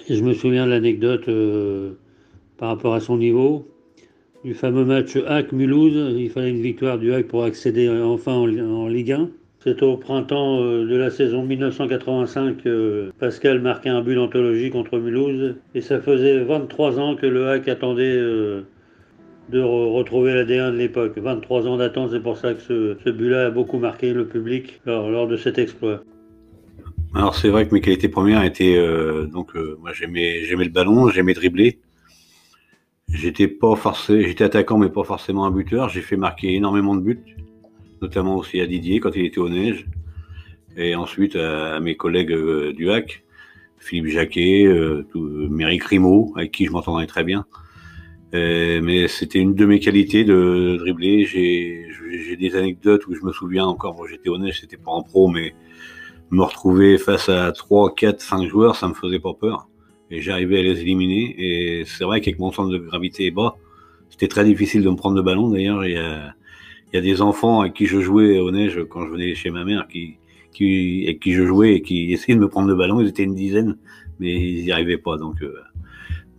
Et 0.09 0.17
je 0.17 0.23
me 0.23 0.35
souviens 0.35 0.67
de 0.67 0.71
l'anecdote 0.71 1.29
euh, 1.29 1.93
par 2.61 2.69
rapport 2.69 2.95
à 2.95 3.01
son 3.01 3.17
niveau. 3.17 3.67
Du 4.45 4.55
fameux 4.55 4.85
match 4.85 5.17
HAC-Mulhouse, 5.17 6.15
il 6.17 6.31
fallait 6.31 6.51
une 6.51 6.61
victoire 6.61 6.99
du 6.99 7.13
HAC 7.13 7.27
pour 7.27 7.43
accéder 7.43 7.89
enfin 7.89 8.35
en, 8.35 8.87
Ligue 8.87 9.13
1. 9.13 9.31
C'est 9.65 9.83
au 9.83 9.97
printemps 9.97 10.63
euh, 10.63 10.87
de 10.87 10.97
la 10.97 11.11
saison 11.11 11.43
1985 11.45 12.63
que 12.63 13.11
Pascal 13.19 13.61
marquait 13.61 13.91
un 13.91 14.03
but 14.03 14.15
d'anthologie 14.15 14.71
contre 14.71 14.99
Mulhouse. 14.99 15.57
Et 15.75 15.81
ça 15.81 16.01
faisait 16.01 16.39
23 16.45 16.99
ans 16.99 17.17
que 17.17 17.27
le 17.27 17.49
HAC 17.49 17.69
attendait 17.69 18.17
euh, 18.17 18.63
de 19.51 19.61
retrouver 19.61 20.35
l'ADN 20.35 20.73
de 20.73 20.79
l'époque. 20.79 21.13
23 21.17 21.67
ans 21.67 21.77
d'attente, 21.79 22.11
c'est 22.13 22.23
pour 22.23 22.37
ça 22.37 22.55
que 22.55 22.61
ce, 22.61 23.11
but-là 23.11 23.47
a 23.47 23.51
beaucoup 23.51 23.79
marqué 23.79 24.13
le 24.13 24.27
public 24.27 24.81
lors, 24.87 25.27
de 25.27 25.37
cet 25.37 25.59
exploit. 25.59 26.03
Alors 27.15 27.35
c'est 27.35 27.49
vrai 27.49 27.67
que 27.67 27.75
mes 27.75 27.81
qualités 27.81 28.09
premières 28.09 28.45
étaient 28.45 28.77
euh, 28.77 29.27
donc 29.27 29.57
euh, 29.57 29.77
moi 29.81 29.91
j'aimais 29.93 30.43
le 30.49 30.69
ballon, 30.69 31.09
j'aimais 31.09 31.35
dribbler. 31.35 31.79
J'étais 33.13 33.49
pas 33.49 33.75
forcé, 33.75 34.23
j'étais 34.23 34.45
attaquant 34.45 34.79
mais 34.79 34.89
pas 34.89 35.05
forcément 35.05 35.45
un 35.45 35.51
buteur. 35.51 35.89
J'ai 35.89 36.01
fait 36.01 36.17
marquer 36.17 36.55
énormément 36.55 36.95
de 36.95 37.01
buts, 37.01 37.37
notamment 38.01 38.37
aussi 38.37 38.61
à 38.61 38.67
Didier 38.67 39.01
quand 39.01 39.11
il 39.17 39.25
était 39.25 39.41
au 39.41 39.49
neige, 39.49 39.87
et 40.77 40.95
ensuite 40.95 41.37
à, 41.37 41.81
mes 41.81 41.97
collègues 41.97 42.33
euh, 42.33 42.73
du 42.73 42.91
HAC, 42.91 43.25
Philippe 43.79 44.07
Jacquet, 44.07 44.65
euh, 44.67 45.05
Méric 45.15 45.85
Rimaud, 45.85 46.33
avec 46.37 46.53
qui 46.53 46.67
je 46.67 46.71
m'entendais 46.71 47.07
très 47.07 47.25
bien. 47.25 47.47
Euh, 48.33 48.81
mais 48.83 49.09
c'était 49.09 49.41
une 49.41 49.55
de 49.55 49.67
mes 49.67 49.81
qualités 49.81 50.25
de 50.25 50.77
dribbler. 50.79 51.25
J'ai 51.25 52.37
des 52.37 52.55
anecdotes 52.55 53.07
où 53.09 53.15
je 53.15 53.25
me 53.25 53.33
souviens 53.33 53.67
encore, 53.67 54.07
j'étais 54.07 54.29
honnête, 54.29 54.55
c'était 54.55 54.77
pas 54.77 54.93
en 54.93 55.03
pro, 55.03 55.29
mais 55.29 55.55
me 56.31 56.43
retrouver 56.43 56.97
face 56.97 57.29
à 57.29 57.51
3, 57.51 57.95
4, 57.95 58.21
5 58.21 58.49
joueurs, 58.49 58.77
ça 58.77 58.87
me 58.89 58.95
faisait 58.95 59.19
pas 59.19 59.35
peur. 59.35 59.70
Et 60.11 60.21
j'arrivais 60.21 60.59
à 60.59 60.63
les 60.63 60.81
éliminer. 60.81 61.35
Et 61.39 61.85
c'est 61.85 62.05
vrai 62.05 62.21
qu'avec 62.21 62.39
mon 62.39 62.53
centre 62.53 62.71
de 62.71 62.79
gravité 62.79 63.31
bas, 63.31 63.57
c'était 64.11 64.29
très 64.29 64.45
difficile 64.45 64.83
de 64.83 64.91
me 64.91 64.97
prendre 64.97 65.17
le 65.17 65.23
ballon. 65.23 65.51
D'ailleurs, 65.51 65.85
il 65.85 65.93
y 65.93 65.99
a, 65.99 66.35
il 66.93 66.97
y 66.97 66.99
a 66.99 67.03
des 67.03 67.23
enfants 67.23 67.61
avec 67.61 67.75
qui 67.75 67.87
je 67.87 68.01
jouais 68.01 68.39
au 68.39 68.51
neige 68.51 68.81
quand 68.89 69.07
je 69.07 69.11
venais 69.11 69.35
chez 69.35 69.51
ma 69.51 69.65
mère 69.65 69.87
qui, 69.89 70.17
qui, 70.53 71.05
avec 71.07 71.21
qui 71.21 71.33
je 71.33 71.45
jouais 71.45 71.75
et 71.75 71.83
qui 71.83 72.13
essayaient 72.13 72.35
de 72.35 72.41
me 72.41 72.49
prendre 72.49 72.69
le 72.69 72.75
ballon. 72.75 73.01
Ils 73.01 73.09
étaient 73.09 73.23
une 73.23 73.35
dizaine, 73.35 73.79
mais 74.19 74.33
ils 74.33 74.65
n'y 74.65 74.73
arrivaient 74.73 74.99
pas. 74.99 75.17
Donc, 75.17 75.43
euh, 75.43 75.55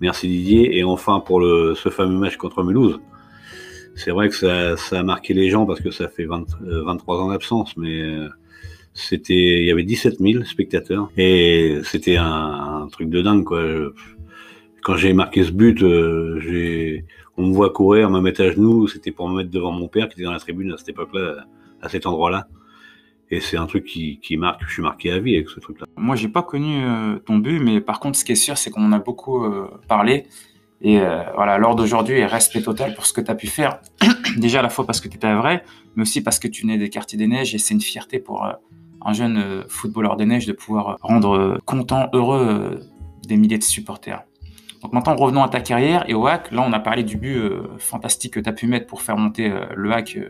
Merci 0.02 0.28
Didier. 0.28 0.78
Et 0.78 0.84
enfin, 0.84 1.20
pour 1.20 1.40
le, 1.40 1.76
ce 1.76 1.90
fameux 1.90 2.18
match 2.18 2.36
contre 2.36 2.64
Mulhouse, 2.64 3.00
c'est 3.96 4.10
vrai 4.10 4.30
que 4.30 4.36
ça, 4.36 4.76
ça, 4.76 5.00
a 5.00 5.04
marqué 5.04 5.36
les 5.36 5.50
gens 5.50 5.68
parce 5.68 5.80
que 5.80 5.92
ça 5.92 6.10
fait 6.10 6.26
20, 6.26 6.46
23 6.60 7.16
euh, 7.16 7.20
ans 7.20 7.30
d'absence, 7.30 7.78
mais 7.78 8.02
euh, 8.02 8.28
c'était, 8.94 9.34
il 9.34 9.66
y 9.66 9.72
avait 9.72 9.84
17 9.84 10.20
000 10.20 10.44
spectateurs 10.44 11.12
et 11.18 11.80
c'était 11.84 12.18
un, 12.18 12.88
truc 12.92 13.10
de 13.10 13.22
dingue 13.22 13.44
quoi. 13.44 13.64
Quand 14.84 14.98
j'ai 14.98 15.14
marqué 15.14 15.44
ce 15.44 15.52
but, 15.52 15.84
euh, 15.84 17.02
on 17.38 17.48
me 17.48 17.54
voit 17.54 17.70
courir, 17.72 18.10
me 18.10 18.20
mettre 18.20 18.42
à 18.42 18.52
genoux, 18.52 18.88
c'était 18.88 19.12
pour 19.12 19.30
me 19.30 19.38
mettre 19.38 19.52
devant 19.52 19.72
mon 19.72 19.88
père 19.88 20.08
qui 20.08 20.14
était 20.14 20.24
dans 20.24 20.32
la 20.32 20.40
tribune 20.40 20.72
à 20.72 20.78
cette 20.78 20.90
époque-là, 20.90 21.46
à 21.82 21.90
cet 21.90 22.08
endroit-là. 22.08 22.48
Et 23.30 23.40
c'est 23.40 23.58
un 23.58 23.66
truc 23.66 23.86
qui, 23.86 24.20
qui, 24.20 24.36
marque, 24.36 24.62
je 24.68 24.74
suis 24.74 24.82
marqué 24.82 25.12
à 25.12 25.20
vie 25.20 25.36
avec 25.36 25.50
ce 25.50 25.60
truc-là. 25.60 25.86
Moi, 25.96 26.16
j'ai 26.18 26.28
pas 26.28 26.44
connu 26.44 26.84
euh, 26.84 27.18
ton 27.20 27.38
but, 27.38 27.60
mais 27.60 27.80
par 27.80 28.00
contre, 28.00 28.18
ce 28.18 28.26
qui 28.26 28.34
est 28.34 28.36
sûr, 28.36 28.58
c'est 28.58 28.72
qu'on 28.72 28.84
en 28.84 28.92
a 28.92 29.00
beaucoup 29.00 29.46
euh, 29.46 29.68
parlé. 29.88 30.26
Et 30.84 31.00
voilà, 31.36 31.60
lors 31.60 31.76
d'aujourd'hui, 31.76 32.24
respect 32.26 32.64
total 32.64 32.96
pour 32.96 33.06
ce 33.06 33.14
que 33.14 33.22
tu 33.22 33.30
as 33.30 33.36
pu 33.36 33.48
faire. 33.48 33.80
Déjà 34.38 34.60
à 34.60 34.62
la 34.64 34.70
fois 34.70 34.86
parce 34.88 35.00
que 35.00 35.08
tu 35.08 35.18
étais 35.18 35.32
vrai, 35.34 35.64
mais 35.96 36.02
aussi 36.02 36.22
parce 36.24 36.40
que 36.40 36.48
tu 36.48 36.66
nais 36.66 36.80
des 36.80 36.90
quartiers 36.90 37.20
des 37.20 37.28
neiges 37.28 37.54
et 37.54 37.60
c'est 37.60 37.76
une 37.76 37.82
fierté 37.82 38.18
pour 38.20 38.44
un 38.44 39.14
jeune 39.14 39.64
footballeur 39.68 40.16
des 40.18 40.26
neiges 40.26 40.48
de 40.48 40.54
pouvoir 40.54 40.98
rendre 41.02 41.60
content, 41.66 42.10
heureux 42.14 42.80
des 43.28 43.38
milliers 43.38 43.60
de 43.60 43.64
supporters. 43.64 44.24
Donc 44.82 44.94
maintenant, 44.94 45.16
revenons 45.16 45.44
à 45.44 45.50
ta 45.50 45.62
carrière 45.62 46.06
et 46.10 46.14
au 46.14 46.26
hack. 46.26 46.52
Là, 46.52 46.64
on 46.68 46.74
a 46.74 46.80
parlé 46.80 47.04
du 47.04 47.18
but 47.18 47.36
euh, 47.36 47.64
fantastique 47.78 48.34
que 48.34 48.40
tu 48.40 48.50
as 48.50 48.54
pu 48.54 48.68
mettre 48.68 48.88
pour 48.88 49.02
faire 49.02 49.18
monter 49.18 49.50
euh, 49.50 49.66
le 49.76 49.92
hack 49.94 50.18
euh, 50.18 50.30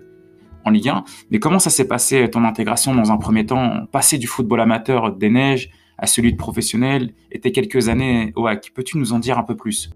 en 0.66 0.72
Ligue 0.72 0.90
1. 0.90 1.04
Mais 1.32 1.40
comment 1.40 1.60
ça 1.60 1.70
s'est 1.70 1.88
passé, 1.88 2.30
ton 2.30 2.44
intégration 2.44 2.94
dans 2.94 3.12
un 3.12 3.18
premier 3.18 3.46
temps, 3.46 3.86
passer 3.92 4.18
du 4.18 4.28
football 4.28 4.60
amateur 4.60 5.14
des 5.14 5.30
neiges 5.30 5.72
à 5.98 6.06
celui 6.06 6.34
de 6.34 6.38
professionnel 6.38 7.14
et 7.32 7.40
tes 7.40 7.52
quelques 7.52 7.88
années 7.88 8.34
au 8.36 8.46
hack 8.46 8.72
Peux-tu 8.76 8.98
nous 8.98 9.14
en 9.14 9.20
dire 9.20 9.38
un 9.38 9.44
peu 9.44 9.56
plus? 9.56 9.90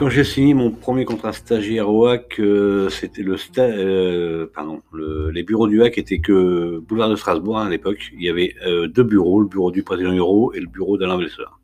Quand 0.00 0.08
j'ai 0.08 0.24
signé 0.24 0.54
mon 0.54 0.70
premier 0.70 1.04
contrat 1.04 1.34
stagiaire 1.34 1.90
au 1.90 2.06
HAC, 2.06 2.40
euh, 2.40 2.88
c'était 2.88 3.22
le, 3.22 3.36
euh, 3.58 4.46
pardon, 4.46 4.80
les 4.94 5.42
bureaux 5.42 5.68
du 5.68 5.82
HAC 5.82 5.98
étaient 5.98 6.20
que 6.20 6.78
boulevard 6.78 7.10
de 7.10 7.16
Strasbourg 7.16 7.58
hein, 7.58 7.66
à 7.66 7.68
l'époque. 7.68 8.08
Il 8.14 8.22
y 8.22 8.30
avait 8.30 8.54
euh, 8.66 8.88
deux 8.88 9.02
bureaux, 9.02 9.42
le 9.42 9.46
bureau 9.46 9.70
du 9.70 9.82
président 9.82 10.14
Euro 10.14 10.54
et 10.54 10.60
le 10.60 10.68
bureau 10.68 10.96
d'Alain 10.96 11.18
Vesseur. 11.18 11.60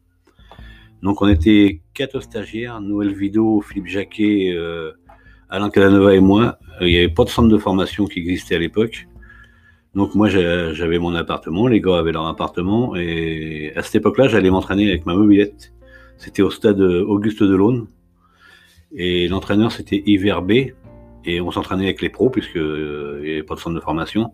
Donc 1.01 1.23
on 1.23 1.29
était 1.29 1.81
quatre 1.95 2.21
stagiaires, 2.21 2.83
Noël 2.83 3.15
Vido, 3.15 3.63
Philippe 3.63 3.87
Jacquet, 3.87 4.55
Alain 5.49 5.71
Calanova 5.71 6.15
et 6.15 6.21
moi. 6.21 6.59
il 6.83 6.89
n'y 6.89 6.99
avait 6.99 7.09
pas 7.09 7.25
de 7.25 7.31
centre 7.31 7.49
de 7.49 7.57
formation 7.57 8.05
qui 8.05 8.19
existait 8.19 8.57
à 8.57 8.59
l'époque. 8.59 9.09
Donc 9.95 10.15
moi 10.15 10.29
j'avais 10.29 10.99
mon 10.99 11.15
appartement, 11.15 11.69
les 11.69 11.81
gars 11.81 12.01
avaient 12.01 12.13
leur 12.13 12.27
appartement 12.27 12.97
et 12.97 13.73
à 13.77 13.83
cette 13.83 13.95
époque-là 13.95 14.29
j'allais 14.29 14.51
m'entraîner 14.51 14.91
avec 14.91 15.07
ma 15.07 15.15
mobilette. 15.15 15.73
C'était 16.19 16.43
au 16.43 16.51
stade 16.51 16.83
Auguste 16.83 17.43
Delaune 17.43 17.87
et 18.97 19.29
l'entraîneur, 19.29 19.71
c'était 19.71 20.03
Yves 20.07 20.41
B. 20.43 20.73
Et 21.27 21.41
on 21.41 21.51
s'entraînait 21.51 21.85
avec 21.85 22.01
les 22.01 22.09
pros, 22.09 22.31
puisqu'il 22.31 22.61
euh, 22.61 23.21
n'y 23.23 23.31
avait 23.33 23.43
pas 23.43 23.55
de 23.55 23.61
centre 23.61 23.77
de 23.77 23.81
formation. 23.81 24.33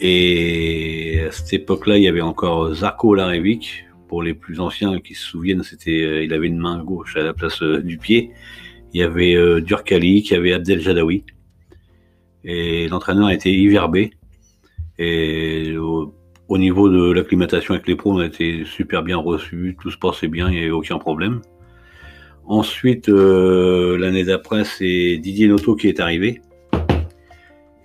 Et 0.00 1.20
à 1.26 1.32
cette 1.32 1.52
époque-là, 1.52 1.96
il 1.96 2.04
y 2.04 2.08
avait 2.08 2.20
encore 2.20 2.74
Zarko 2.74 3.14
Larevic. 3.14 3.86
Pour 4.08 4.22
les 4.22 4.34
plus 4.34 4.60
anciens 4.60 5.00
qui 5.00 5.14
se 5.14 5.24
souviennent, 5.24 5.62
c'était, 5.62 6.02
euh, 6.02 6.24
il 6.24 6.32
avait 6.34 6.46
une 6.46 6.58
main 6.58 6.84
gauche 6.84 7.16
à 7.16 7.22
la 7.22 7.32
place 7.32 7.62
euh, 7.62 7.80
du 7.80 7.96
pied. 7.96 8.32
Il 8.92 9.00
y 9.00 9.02
avait 9.02 9.60
Durkali, 9.60 10.20
il 10.20 10.30
y 10.30 10.34
avait 10.34 10.52
Abdel 10.52 10.80
Jadawi. 10.80 11.24
Et 12.44 12.86
l'entraîneur 12.86 13.30
était 13.30 13.50
Yves 13.50 13.80
B. 13.90 14.10
Et 14.98 15.76
au, 15.76 16.14
au 16.46 16.58
niveau 16.58 16.88
de 16.88 17.10
l'acclimatation 17.10 17.74
avec 17.74 17.88
les 17.88 17.96
pros, 17.96 18.12
on 18.12 18.18
a 18.18 18.26
été 18.26 18.64
super 18.64 19.02
bien 19.02 19.16
reçus, 19.16 19.76
tout 19.80 19.90
se 19.90 19.98
passait 19.98 20.28
bien, 20.28 20.48
il 20.48 20.52
n'y 20.52 20.60
avait 20.60 20.70
aucun 20.70 20.98
problème. 20.98 21.40
Ensuite, 22.46 23.08
euh, 23.08 23.96
l'année 23.96 24.24
d'après, 24.24 24.64
c'est 24.64 25.16
Didier 25.16 25.48
Noto 25.48 25.76
qui 25.76 25.88
est 25.88 26.00
arrivé. 26.00 26.42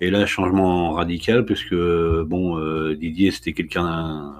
Et 0.02 0.10
là, 0.10 0.26
changement 0.26 0.92
radical, 0.92 1.44
puisque 1.44 1.74
bon, 1.74 2.58
euh, 2.58 2.94
Didier, 2.94 3.30
c'était 3.30 3.52
quelqu'un 3.52 4.34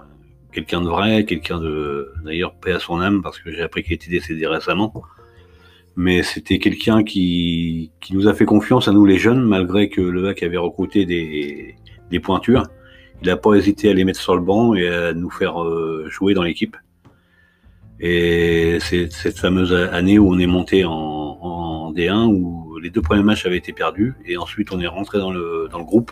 quelqu'un 0.53 0.81
de 0.81 0.89
vrai, 0.89 1.25
quelqu'un 1.25 1.61
de 1.61 2.13
d'ailleurs 2.25 2.55
paix 2.55 2.73
à 2.73 2.81
son 2.81 3.01
âme, 3.01 3.23
parce 3.23 3.39
que 3.39 3.53
j'ai 3.53 3.63
appris 3.63 3.83
qu'il 3.83 3.93
était 3.93 4.11
décédé 4.11 4.47
récemment. 4.47 4.93
Mais 5.97 6.23
c'était 6.23 6.59
quelqu'un 6.59 7.03
qui, 7.03 7.93
qui 8.01 8.15
nous 8.15 8.29
a 8.29 8.35
fait 8.35 8.45
confiance 8.45 8.89
à 8.89 8.93
nous 8.93 9.05
les 9.05 9.19
jeunes, 9.19 9.43
malgré 9.43 9.89
que 9.89 10.01
le 10.01 10.23
VAC 10.23 10.43
avait 10.43 10.57
recruté 10.57 11.05
des, 11.05 11.75
des 12.11 12.21
pointures. 12.21 12.65
Il 13.23 13.29
n'a 13.29 13.37
pas 13.37 13.55
hésité 13.55 13.91
à 13.91 13.93
les 13.93 14.05
mettre 14.05 14.21
sur 14.21 14.35
le 14.35 14.43
banc 14.43 14.75
et 14.75 14.89
à 14.89 15.13
nous 15.13 15.31
faire 15.31 15.63
euh, 15.63 16.07
jouer 16.09 16.33
dans 16.35 16.43
l'équipe. 16.43 16.77
Et 18.01 18.79
c'est 18.81 19.13
cette 19.13 19.39
fameuse 19.39 19.75
année 19.75 20.19
où 20.19 20.33
on 20.33 20.39
est 20.39 20.47
monté 20.47 20.85
en, 20.87 20.93
en, 20.93 21.93
D1, 21.93 22.27
où 22.27 22.79
les 22.79 22.89
deux 22.89 23.03
premiers 23.03 23.23
matchs 23.23 23.45
avaient 23.45 23.59
été 23.59 23.73
perdus, 23.75 24.15
et 24.25 24.39
ensuite 24.39 24.73
on 24.73 24.81
est 24.81 24.87
rentré 24.87 25.19
dans 25.19 25.31
le, 25.31 25.69
dans 25.71 25.79
le 25.79 25.85
groupe. 25.85 26.11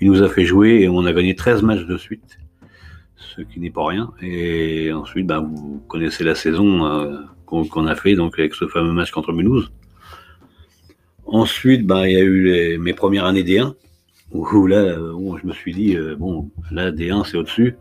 Il 0.00 0.08
nous 0.08 0.22
a 0.22 0.28
fait 0.28 0.44
jouer 0.44 0.80
et 0.82 0.88
on 0.88 1.04
a 1.04 1.12
gagné 1.12 1.34
13 1.34 1.62
matchs 1.62 1.84
de 1.84 1.96
suite, 1.96 2.38
ce 3.16 3.42
qui 3.42 3.58
n'est 3.58 3.70
pas 3.70 3.86
rien. 3.86 4.12
Et 4.22 4.92
ensuite, 4.92 5.26
bah, 5.26 5.40
vous 5.40 5.82
connaissez 5.88 6.22
la 6.22 6.36
saison 6.36 6.86
euh, 6.86 7.18
qu'on 7.44 7.86
a 7.86 7.96
fait 7.96 8.14
donc 8.14 8.38
avec 8.38 8.54
ce 8.54 8.66
fameux 8.68 8.92
match 8.92 9.10
contre 9.10 9.32
Mulhouse. 9.32 9.72
Ensuite, 11.26 11.86
bah, 11.86 12.08
il 12.08 12.12
y 12.12 12.16
a 12.16 12.20
eu 12.20 12.44
les, 12.44 12.78
mes 12.78 12.94
premières 12.94 13.24
années 13.24 13.42
D1, 13.42 13.74
où 14.32 14.66
là, 14.66 14.96
où 15.00 15.36
je 15.38 15.46
me 15.46 15.52
suis 15.52 15.74
dit, 15.74 15.96
euh, 15.96 16.14
bon, 16.16 16.50
là, 16.70 16.92
D1, 16.92 17.24
c'est 17.24 17.36
au-dessus. 17.36 17.76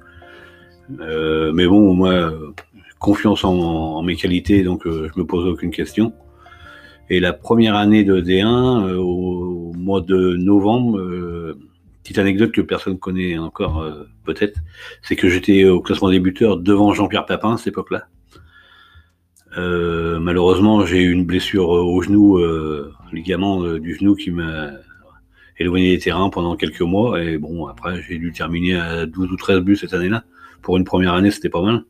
Euh, 1.00 1.52
mais 1.54 1.68
bon, 1.68 1.94
moi, 1.94 2.34
confiance 3.00 3.44
en, 3.46 4.04
mes 4.04 4.16
qualités, 4.16 4.64
donc 4.64 4.86
euh, 4.86 5.10
je 5.14 5.20
me 5.20 5.26
pose 5.26 5.46
aucune 5.48 5.72
question. 5.72 6.14
Et 7.10 7.20
la 7.20 7.34
première 7.34 7.76
année 7.76 8.04
de 8.04 8.22
D1, 8.22 8.88
euh, 8.88 8.98
au 8.98 9.74
mois 9.74 10.02
de 10.02 10.36
novembre, 10.36 11.00
euh, 11.00 11.58
petite 12.04 12.20
anecdote 12.20 12.52
que 12.52 12.62
personne 12.62 13.00
connaît 13.00 13.38
encore 13.38 13.86
peut-être, 14.26 14.60
c'est 15.02 15.16
que 15.16 15.30
j'étais 15.30 15.66
au 15.66 15.80
classement 15.80 16.10
débuteur 16.10 16.58
devant 16.58 16.94
Jean-Pierre 16.94 17.26
Papin 17.26 17.54
à 17.54 17.58
cette 17.58 17.68
époque-là. 17.68 18.08
malheureusement, 20.20 20.86
j'ai 20.86 21.02
eu 21.04 21.12
une 21.12 21.26
blessure 21.26 21.70
au 21.70 22.02
genou, 22.02 22.40
ligament 23.14 23.62
du 23.78 23.96
genou 23.96 24.16
qui 24.16 24.32
m'a 24.32 24.72
éloigné 25.60 25.92
des 25.96 26.00
terrains 26.00 26.30
pendant 26.30 26.56
quelques 26.56 26.82
mois. 26.82 27.22
Et 27.22 27.38
bon, 27.38 27.68
après, 27.68 28.02
j'ai 28.02 28.18
dû 28.18 28.32
terminer 28.32 28.76
à 28.76 29.06
12 29.06 29.32
ou 29.32 29.36
13 29.36 29.60
buts 29.60 29.76
cette 29.76 29.94
année-là. 29.94 30.24
Pour 30.64 30.78
une 30.78 30.86
première 30.86 31.14
année, 31.14 31.30
c'était 31.30 31.50
pas 31.50 31.62
mal. 31.62 31.84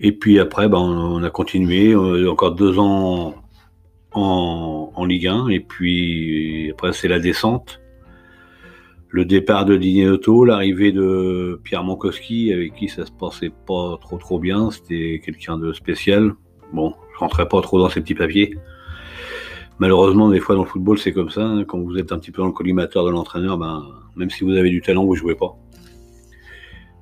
Et 0.00 0.12
puis 0.12 0.38
après, 0.38 0.68
ben, 0.68 0.78
on 0.78 1.22
a 1.22 1.30
continué, 1.30 1.92
euh, 1.92 2.30
encore 2.30 2.54
deux 2.54 2.78
ans 2.78 3.34
en, 4.12 5.04
Ligue 5.04 5.26
1, 5.26 5.48
et 5.48 5.60
puis 5.60 6.70
après 6.70 6.92
c'est 6.92 7.08
la 7.08 7.18
descente. 7.18 7.80
Le 9.08 9.24
départ 9.24 9.64
de 9.64 9.76
Didier 9.76 10.08
Otto, 10.08 10.44
l'arrivée 10.44 10.92
de 10.92 11.60
Pierre 11.64 11.84
Monkowski, 11.84 12.52
avec 12.52 12.74
qui 12.74 12.88
ça 12.88 13.04
se 13.04 13.12
passait 13.12 13.50
pas 13.66 13.98
trop 14.00 14.16
trop 14.16 14.38
bien, 14.38 14.70
c'était 14.70 15.20
quelqu'un 15.24 15.58
de 15.58 15.72
spécial. 15.72 16.32
Bon, 16.72 16.94
je 17.14 17.18
rentrais 17.18 17.48
pas 17.48 17.60
trop 17.60 17.78
dans 17.78 17.88
ces 17.88 18.00
petits 18.00 18.14
papiers. 18.14 18.56
Malheureusement, 19.78 20.30
des 20.30 20.40
fois 20.40 20.54
dans 20.54 20.62
le 20.62 20.68
football, 20.68 20.98
c'est 20.98 21.12
comme 21.12 21.30
ça. 21.30 21.42
Hein. 21.42 21.64
quand 21.64 21.78
vous 21.78 21.98
êtes 21.98 22.12
un 22.12 22.18
petit 22.18 22.30
peu 22.30 22.40
dans 22.40 22.46
le 22.46 22.52
collimateur 22.52 23.04
de 23.04 23.10
l'entraîneur, 23.10 23.58
ben, 23.58 23.84
même 24.16 24.30
si 24.30 24.44
vous 24.44 24.52
avez 24.52 24.70
du 24.70 24.80
talent, 24.80 25.04
vous 25.04 25.16
jouez 25.16 25.34
pas. 25.34 25.56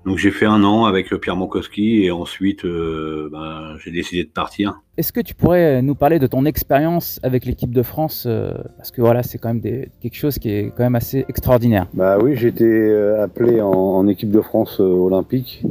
Donc 0.07 0.17
j'ai 0.17 0.31
fait 0.31 0.47
un 0.47 0.65
an 0.65 0.87
avec 0.87 1.15
Pierre 1.15 1.37
Monkowski 1.37 2.05
et 2.05 2.11
ensuite 2.11 2.65
euh, 2.65 3.29
ben, 3.31 3.77
j'ai 3.85 3.91
décidé 3.91 4.25
de 4.25 4.31
partir. 4.31 4.81
Est-ce 4.97 5.13
que 5.13 5.21
tu 5.21 5.35
pourrais 5.35 5.83
nous 5.83 5.95
parler 5.95 6.19
de 6.19 6.27
ton 6.27 6.47
expérience 6.47 7.21
avec 7.23 7.45
l'équipe 7.45 7.73
de 7.73 7.83
France 7.83 8.25
euh, 8.27 8.55
Parce 8.79 8.91
que 8.91 9.03
voilà, 9.03 9.23
c'est 9.23 9.37
quand 9.37 9.53
même 9.53 9.61
quelque 9.61 10.17
chose 10.17 10.39
qui 10.39 10.51
est 10.51 10.73
quand 10.75 10.85
même 10.85 10.95
assez 10.95 11.27
extraordinaire. 11.29 11.87
Bah 11.93 12.19
oui, 12.19 12.35
j'ai 12.35 12.49
été 12.49 12.65
euh, 12.65 13.23
appelé 13.23 13.61
en, 13.61 14.07
équipe 14.09 14.31
de 14.31 14.41
France 14.41 14.81
olympique 14.81 15.63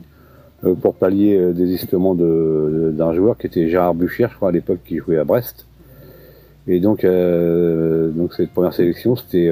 pour 0.81 0.93
pallier 0.93 1.53
désistement 1.53 2.15
d'un 2.15 3.13
joueur 3.13 3.37
qui 3.37 3.47
était 3.47 3.69
Gérard 3.69 3.95
Buchier, 3.95 4.27
je 4.29 4.35
crois 4.35 4.49
à 4.49 4.51
l'époque, 4.51 4.79
qui 4.85 4.97
jouait 4.97 5.17
à 5.17 5.23
Brest. 5.23 5.67
Et 6.67 6.79
donc, 6.79 7.05
donc 7.05 8.33
cette 8.33 8.51
première 8.51 8.73
sélection, 8.73 9.15
c'était, 9.15 9.51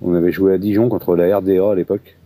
on 0.00 0.14
avait 0.14 0.32
joué 0.32 0.54
à 0.54 0.58
Dijon 0.58 0.88
contre 0.88 1.16
la 1.16 1.36
RDA 1.36 1.70
à 1.70 1.74
l'époque. 1.74 2.16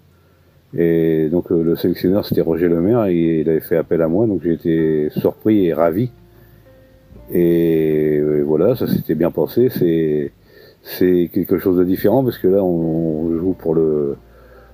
Et 0.77 1.29
donc 1.31 1.51
euh, 1.51 1.63
le 1.63 1.77
sélectionneur 1.77 2.27
c'était 2.27 2.43
Roger 2.43 2.69
Lemaire 2.69 3.07
et 3.07 3.41
il 3.41 3.49
avait 3.49 3.61
fait 3.61 3.77
appel 3.77 4.03
à 4.03 4.09
moi, 4.09 4.27
donc 4.27 4.43
j'ai 4.43 4.53
été 4.53 5.09
surpris 5.11 5.67
et 5.67 5.73
ravi. 5.73 6.11
Et, 7.33 8.23
voilà, 8.45 8.75
ça 8.75 8.87
s'était 8.87 9.15
bien 9.15 9.31
passé. 9.31 9.69
C'est 9.71 10.33
c'est 10.83 11.31
quelque 11.33 11.59
chose 11.59 11.77
de 11.77 11.85
différent 11.85 12.23
parce 12.25 12.39
que 12.39 12.49
là 12.49 12.63
on, 12.63 13.37
joue 13.39 13.53
pour 13.53 13.75
le 13.75 14.17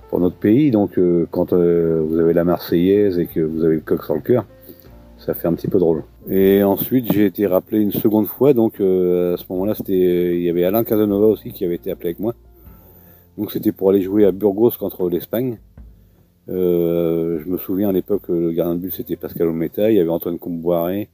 pour 0.09 0.19
notre 0.19 0.35
pays, 0.35 0.71
donc 0.71 0.97
euh, 0.97 1.27
quand 1.31 1.53
euh, 1.53 2.01
vous 2.07 2.19
avez 2.19 2.33
la 2.33 2.43
Marseillaise 2.43 3.17
et 3.19 3.25
que 3.25 3.39
vous 3.39 3.63
avez 3.63 3.75
le 3.75 3.81
coq 3.81 4.03
sur 4.03 4.13
le 4.13 4.21
cœur, 4.21 4.45
ça 5.17 5.33
fait 5.33 5.47
un 5.47 5.53
petit 5.53 5.67
peu 5.67 5.79
drôle. 5.79 6.03
Et 6.29 6.63
ensuite 6.63 7.11
j'ai 7.11 7.25
été 7.25 7.47
rappelé 7.47 7.79
une 7.79 7.91
seconde 7.91 8.27
fois, 8.27 8.53
donc 8.53 8.75
à 8.75 9.37
ce 9.37 9.43
moment-là 9.49 9.75
c'était 9.75 10.35
il 10.35 10.43
y 10.43 10.49
avait 10.49 10.65
Alain 10.65 10.83
Casanova 10.83 11.27
aussi 11.27 11.51
qui 11.51 11.65
avait 11.65 11.75
été 11.75 11.91
appelé 11.91 12.09
avec 12.09 12.19
moi. 12.19 12.33
Donc 13.37 13.51
c'était 13.51 13.71
pour 13.71 13.89
aller 13.89 14.01
jouer 14.01 14.25
à 14.25 14.31
Burgos 14.31 14.71
contre 14.79 15.09
l'Espagne. 15.09 15.57
Euh, 16.47 17.39
je 17.43 17.49
me 17.49 17.57
souviens 17.57 17.89
à 17.89 17.91
l'époque, 17.91 18.27
le 18.29 18.51
gardien 18.51 18.75
de 18.75 18.79
but 18.79 18.91
c'était 18.91 19.15
Pascal 19.15 19.47
Ometa, 19.47 19.89
il 19.89 19.97
y 19.97 19.99
avait 19.99 20.09
Antoine 20.09 20.37
Comboiré, 20.37 21.09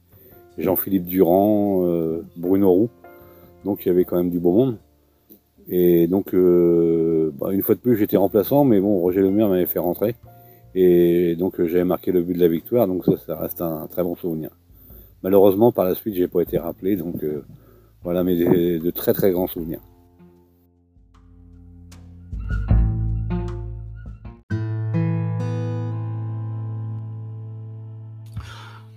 Jean-Philippe 0.58 1.06
Durand, 1.06 1.82
euh, 1.84 2.22
Bruno 2.36 2.70
Roux. 2.70 2.90
Donc 3.64 3.84
il 3.84 3.88
y 3.88 3.90
avait 3.90 4.04
quand 4.04 4.16
même 4.16 4.30
du 4.30 4.38
beau 4.38 4.52
monde. 4.52 4.76
Et 5.68 6.08
donc, 6.08 6.34
euh, 6.34 7.30
bah, 7.38 7.52
une 7.52 7.62
fois 7.62 7.76
de 7.76 7.80
plus, 7.80 7.96
j'étais 7.96 8.16
remplaçant, 8.16 8.64
mais 8.64 8.80
bon, 8.80 8.98
Roger 8.98 9.20
Lemaire 9.20 9.48
m'avait 9.48 9.66
fait 9.66 9.78
rentrer. 9.78 10.16
Et 10.74 11.36
donc, 11.36 11.64
j'avais 11.64 11.84
marqué 11.84 12.10
le 12.10 12.22
but 12.22 12.34
de 12.34 12.40
la 12.40 12.48
victoire, 12.48 12.88
donc 12.88 13.04
ça, 13.04 13.36
reste 13.38 13.60
un, 13.60 13.86
très 13.86 14.02
bon 14.02 14.16
souvenir. 14.16 14.50
Malheureusement, 15.22 15.70
par 15.70 15.84
la 15.84 15.94
suite, 15.94 16.14
j'ai 16.14 16.26
pas 16.26 16.40
été 16.40 16.58
rappelé, 16.58 16.96
donc 16.96 17.24
voilà, 18.02 18.24
mais 18.24 18.34
de 18.36 18.90
très 18.90 19.12
très 19.12 19.30
grands 19.30 19.46
souvenirs. 19.46 19.80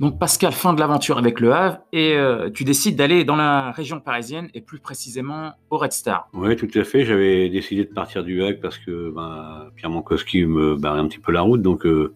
Donc 0.06 0.20
Pascal, 0.20 0.52
fin 0.52 0.76
de 0.76 0.80
l'aventure 0.80 1.18
avec 1.18 1.40
le 1.40 1.52
Havre 1.52 1.80
et 1.92 2.14
euh, 2.14 2.52
tu 2.52 2.64
décides 2.64 2.96
d'aller 2.96 3.24
dans 3.24 3.36
la 3.36 3.72
région 3.72 4.00
parisienne 4.00 4.52
et 4.54 4.62
plus 4.62 4.78
précisément 4.78 5.54
au 5.72 5.80
Red 5.80 5.94
Star. 5.94 6.30
Oui, 6.32 6.56
tout 6.56 6.70
à 6.76 6.84
fait. 6.84 7.06
J'avais 7.06 7.50
décidé 7.50 7.86
de 7.86 7.90
partir 7.92 8.24
du 8.24 8.44
Havre 8.44 8.60
parce 8.62 8.78
que 8.78 9.10
ben, 9.10 9.72
Pierre 9.76 9.90
Mankowski 9.90 10.46
me 10.46 10.76
barrait 10.76 11.00
un 11.00 11.08
petit 11.08 11.18
peu 11.18 11.32
la 11.32 11.42
route. 11.42 11.64
Donc 11.64 11.88
euh, 11.88 12.14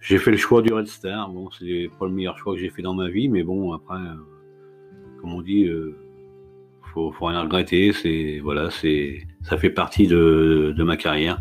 j'ai 0.00 0.18
fait 0.18 0.32
le 0.32 0.36
choix 0.36 0.60
du 0.60 0.72
Red 0.72 0.88
Star. 0.88 1.28
Bon, 1.28 1.48
c'est 1.56 1.88
pas 2.00 2.06
le 2.06 2.10
meilleur 2.10 2.36
choix 2.36 2.54
que 2.54 2.58
j'ai 2.58 2.68
fait 2.68 2.82
dans 2.82 2.94
ma 2.94 3.08
vie, 3.08 3.28
mais 3.28 3.44
bon, 3.44 3.72
après, 3.74 3.94
euh, 3.94 5.20
comme 5.20 5.34
on 5.34 5.40
dit, 5.40 5.70
faut, 6.92 7.12
faut 7.12 7.26
rien 7.26 7.42
regretter. 7.42 7.92
C'est 7.92 8.40
voilà, 8.42 8.72
c'est 8.72 9.24
ça 9.42 9.56
fait 9.56 9.70
partie 9.70 10.08
de, 10.08 10.74
de 10.76 10.82
ma 10.82 10.96
carrière. 10.96 11.38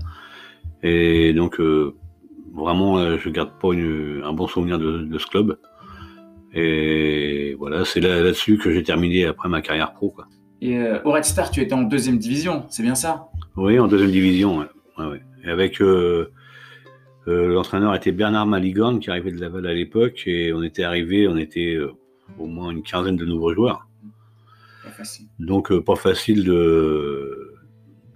Et 0.83 1.33
donc 1.33 1.59
vraiment, 2.53 2.97
euh, 2.97 3.17
je 3.17 3.29
garde 3.29 3.51
pas 3.59 3.69
un 3.69 4.33
bon 4.33 4.47
souvenir 4.47 4.79
de, 4.79 5.17
ce 5.17 5.25
club. 5.27 5.57
Et 6.53 7.55
voilà, 7.59 7.85
c'est 7.85 7.99
là, 7.99 8.23
dessus 8.23 8.57
que 8.57 8.71
j'ai 8.71 8.83
terminé 8.83 9.25
après 9.25 9.49
ma 9.49 9.61
carrière 9.61 9.93
pro. 9.93 10.09
Quoi. 10.09 10.27
Et 10.61 10.77
euh, 10.77 10.99
au 11.03 11.11
Red 11.11 11.25
Star, 11.25 11.51
tu 11.51 11.61
étais 11.61 11.73
en 11.73 11.83
deuxième 11.83 12.17
division, 12.17 12.65
c'est 12.69 12.83
bien 12.83 12.95
ça? 12.95 13.27
Oui, 13.55 13.79
en 13.79 13.87
deuxième 13.87 14.11
division. 14.11 14.65
Ouais. 14.97 15.21
Et 15.43 15.49
avec 15.49 15.81
euh, 15.81 16.31
l'entraîneur 17.27 17.93
était 17.93 18.11
Bernard 18.11 18.47
Maligan 18.47 18.97
qui 18.97 19.09
arrivait 19.09 19.31
de 19.31 19.39
Laval 19.39 19.67
à 19.67 19.73
l'époque, 19.73 20.23
et 20.25 20.53
on 20.53 20.63
était 20.63 20.83
arrivé, 20.83 21.27
on 21.27 21.37
était 21.37 21.77
au 22.39 22.47
moins 22.47 22.71
une 22.71 22.81
quinzaine 22.81 23.17
de 23.17 23.25
nouveaux 23.25 23.53
joueurs. 23.53 23.87
Pas 24.83 24.91
facile. 24.91 25.27
Donc 25.37 25.77
pas 25.81 25.95
facile 25.95 26.43
de 26.43 27.46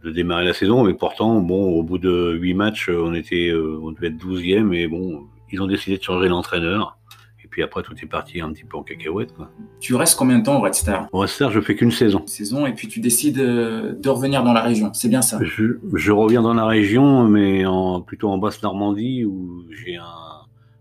de 0.04 0.12
démarrer 0.12 0.46
la 0.46 0.54
saison, 0.54 0.84
mais 0.84 0.94
pourtant, 0.94 1.42
bon, 1.42 1.70
au 1.72 1.84
bout 1.84 1.98
de 1.98 2.38
huit 2.40 2.54
matchs, 2.54 2.90
on 2.90 3.14
était, 3.14 3.50
euh, 3.50 3.80
on 3.82 3.92
devait 3.92 4.08
être 4.08 4.18
12e, 4.18 4.74
et 4.74 4.88
bon, 4.88 5.28
ils 5.52 5.62
ont 5.62 5.68
décidé 5.68 5.98
de 5.98 6.04
changer 6.04 6.28
l'entraîneur. 6.28 6.98
Et 7.44 7.48
puis 7.48 7.64
après, 7.64 7.84
tout 7.84 7.94
est 8.02 8.08
parti 8.08 8.40
un 8.42 8.52
petit 8.52 8.64
peu 8.64 8.78
en 8.78 8.84
cacahuète. 8.84 9.34
Quoi. 9.34 9.50
Tu 9.80 9.94
restes 9.96 10.18
combien 10.18 10.40
de 10.40 10.44
temps 10.44 10.58
au 10.58 10.62
Red 10.62 10.74
Star? 10.74 11.08
Au 11.12 11.20
Red 11.20 11.30
Star, 11.30 11.52
je 11.52 11.60
fais 11.60 11.76
qu'une 11.76 11.92
saison. 11.92 12.24
saison, 12.26 12.66
et 12.66 12.74
puis 12.74 12.88
tu 12.88 13.00
décides 13.00 13.40
euh, 13.40 13.94
de 13.94 14.10
revenir 14.10 14.44
dans 14.44 14.54
la 14.54 14.62
région, 14.62 14.92
c'est 14.94 15.10
bien 15.10 15.22
ça? 15.22 15.40
Je, 15.44 15.78
je, 15.94 16.12
reviens 16.12 16.42
dans 16.42 16.54
la 16.54 16.66
région, 16.66 17.28
mais 17.28 17.66
en, 17.66 18.02
plutôt 18.02 18.30
en 18.30 18.38
Basse-Normandie, 18.38 19.26
où 19.26 19.66
j'ai 19.70 19.98
un, 19.98 20.06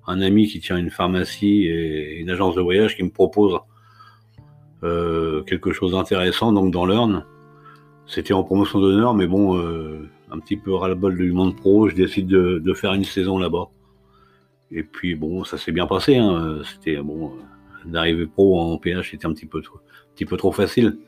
un, 0.06 0.20
ami 0.22 0.46
qui 0.46 0.60
tient 0.60 0.76
une 0.76 0.90
pharmacie 0.90 1.64
et 1.64 2.20
une 2.20 2.30
agence 2.30 2.54
de 2.54 2.60
voyage 2.60 2.96
qui 2.96 3.02
me 3.02 3.10
propose 3.10 3.58
euh, 4.82 5.42
quelque 5.42 5.72
chose 5.72 5.92
d'intéressant, 5.92 6.52
donc 6.52 6.72
dans 6.72 6.86
l'Eurne. 6.86 7.24
C'était 8.10 8.32
en 8.32 8.42
promotion 8.42 8.80
d'honneur, 8.80 9.14
mais 9.14 9.28
bon, 9.28 9.56
euh, 9.56 10.10
un 10.32 10.40
petit 10.40 10.56
peu 10.56 10.74
ras-le-bol 10.74 11.16
du 11.16 11.30
monde 11.30 11.54
pro, 11.54 11.88
je 11.88 11.94
décide 11.94 12.26
de, 12.26 12.74
faire 12.74 12.92
une 12.92 13.04
saison 13.04 13.38
là-bas. 13.38 13.68
Et 14.72 14.82
puis 14.82 15.14
bon, 15.14 15.44
ça 15.44 15.58
s'est 15.58 15.70
bien 15.70 15.86
passé. 15.86 16.16
Hein. 16.16 16.58
C'était 16.64 16.96
bon, 16.96 17.30
d'arriver 17.84 18.26
pro 18.26 18.60
en 18.60 18.78
PH, 18.78 19.12
c'était 19.12 19.26
un 19.26 19.32
petit 19.32 19.46
peu, 19.46 19.62
trop, 19.62 19.76
un 19.78 20.14
petit 20.16 20.24
peu 20.24 20.36
trop 20.36 20.50
facile. 20.50 20.98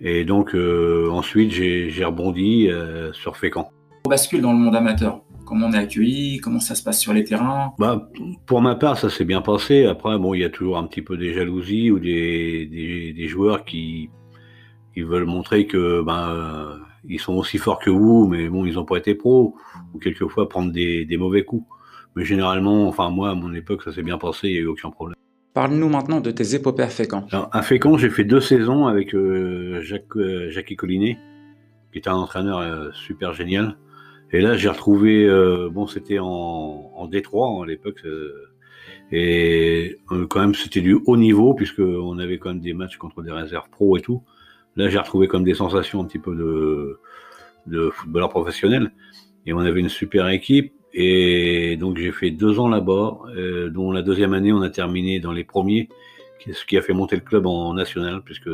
Et 0.00 0.24
donc 0.24 0.56
euh, 0.56 1.08
ensuite, 1.08 1.52
j'ai 1.52 2.04
rebondi 2.04 2.68
euh, 2.68 3.12
sur 3.12 3.36
Fécamp. 3.36 3.70
On 4.04 4.10
bascule 4.10 4.40
dans 4.40 4.52
le 4.52 4.58
monde 4.58 4.74
amateur. 4.74 5.22
Comment 5.44 5.68
on 5.68 5.72
est 5.72 5.78
accueilli 5.78 6.38
Comment 6.38 6.58
ça 6.58 6.74
se 6.74 6.82
passe 6.82 6.98
sur 6.98 7.12
les 7.12 7.22
terrains? 7.22 7.74
Bah, 7.78 8.08
Pour 8.46 8.60
ma 8.60 8.74
part, 8.74 8.98
ça 8.98 9.08
s'est 9.08 9.24
bien 9.24 9.40
passé. 9.40 9.84
Après, 9.84 10.18
bon, 10.18 10.34
il 10.34 10.40
y 10.40 10.44
a 10.44 10.50
toujours 10.50 10.78
un 10.78 10.84
petit 10.84 11.02
peu 11.02 11.16
des 11.16 11.32
jalousies 11.32 11.92
ou 11.92 12.00
des, 12.00 13.14
des 13.16 13.28
joueurs 13.28 13.64
qui, 13.64 14.10
ils 14.96 15.04
veulent 15.04 15.26
montrer 15.26 15.66
que 15.66 16.02
ben 16.02 16.78
ils 17.04 17.20
sont 17.20 17.34
aussi 17.34 17.58
forts 17.58 17.78
que 17.78 17.90
vous, 17.90 18.26
mais 18.28 18.48
bon, 18.48 18.64
ils 18.64 18.74
n'ont 18.74 18.84
pas 18.84 18.96
été 18.96 19.14
pros, 19.14 19.56
ou 19.94 19.98
quelquefois 19.98 20.48
prendre 20.48 20.72
des, 20.72 21.04
des, 21.04 21.16
mauvais 21.16 21.44
coups. 21.44 21.66
Mais 22.14 22.24
généralement, 22.24 22.86
enfin 22.86 23.10
moi, 23.10 23.30
à 23.30 23.34
mon 23.34 23.52
époque, 23.54 23.82
ça 23.82 23.92
s'est 23.92 24.02
bien 24.02 24.18
passé, 24.18 24.48
il 24.48 24.52
n'y 24.52 24.58
a 24.58 24.62
eu 24.62 24.66
aucun 24.66 24.90
problème. 24.90 25.16
Parle-nous 25.54 25.88
maintenant 25.88 26.20
de 26.20 26.30
tes 26.30 26.54
épopées 26.54 26.82
à 26.82 26.88
Fécamp. 26.88 27.26
Alors, 27.30 27.48
à 27.52 27.62
Fécamp, 27.62 27.98
j'ai 27.98 28.08
fait 28.08 28.24
deux 28.24 28.40
saisons 28.40 28.86
avec 28.86 29.14
euh, 29.14 29.82
Jacques, 29.82 30.16
euh, 30.16 30.76
Collinet, 30.76 31.18
qui 31.92 31.98
était 31.98 32.08
un 32.08 32.16
entraîneur 32.16 32.58
euh, 32.58 32.90
super 32.92 33.34
génial. 33.34 33.76
Et 34.32 34.40
là, 34.40 34.56
j'ai 34.56 34.70
retrouvé, 34.70 35.26
euh, 35.26 35.68
bon, 35.70 35.86
c'était 35.86 36.18
en, 36.18 36.90
en 36.94 37.06
Détroit 37.06 37.62
à 37.62 37.66
l'époque, 37.66 38.02
et 39.14 39.98
quand 40.08 40.40
même, 40.40 40.54
c'était 40.54 40.80
du 40.80 40.98
haut 41.04 41.18
niveau, 41.18 41.52
puisqu'on 41.52 42.18
avait 42.18 42.38
quand 42.38 42.48
même 42.48 42.60
des 42.60 42.72
matchs 42.72 42.96
contre 42.96 43.22
des 43.22 43.30
réserves 43.30 43.68
pro 43.70 43.98
et 43.98 44.00
tout. 44.00 44.22
Là, 44.76 44.88
j'ai 44.88 44.98
retrouvé 44.98 45.28
comme 45.28 45.44
des 45.44 45.54
sensations 45.54 46.00
un 46.00 46.04
petit 46.04 46.18
peu 46.18 46.34
de, 47.66 47.90
footballeur 47.90 48.28
professionnel. 48.28 48.92
Et 49.46 49.52
on 49.52 49.60
avait 49.60 49.80
une 49.80 49.88
super 49.88 50.28
équipe. 50.28 50.72
Et 50.94 51.76
donc, 51.78 51.96
j'ai 51.96 52.12
fait 52.12 52.30
deux 52.30 52.58
ans 52.58 52.68
là-bas, 52.68 53.18
euh, 53.36 53.70
dont 53.70 53.92
la 53.92 54.02
deuxième 54.02 54.34
année, 54.34 54.52
on 54.52 54.62
a 54.62 54.70
terminé 54.70 55.20
dans 55.20 55.32
les 55.32 55.44
premiers, 55.44 55.88
ce 56.50 56.64
qui 56.66 56.76
a 56.76 56.82
fait 56.82 56.92
monter 56.92 57.16
le 57.16 57.22
club 57.22 57.46
en 57.46 57.72
national, 57.74 58.22
puisque 58.24 58.50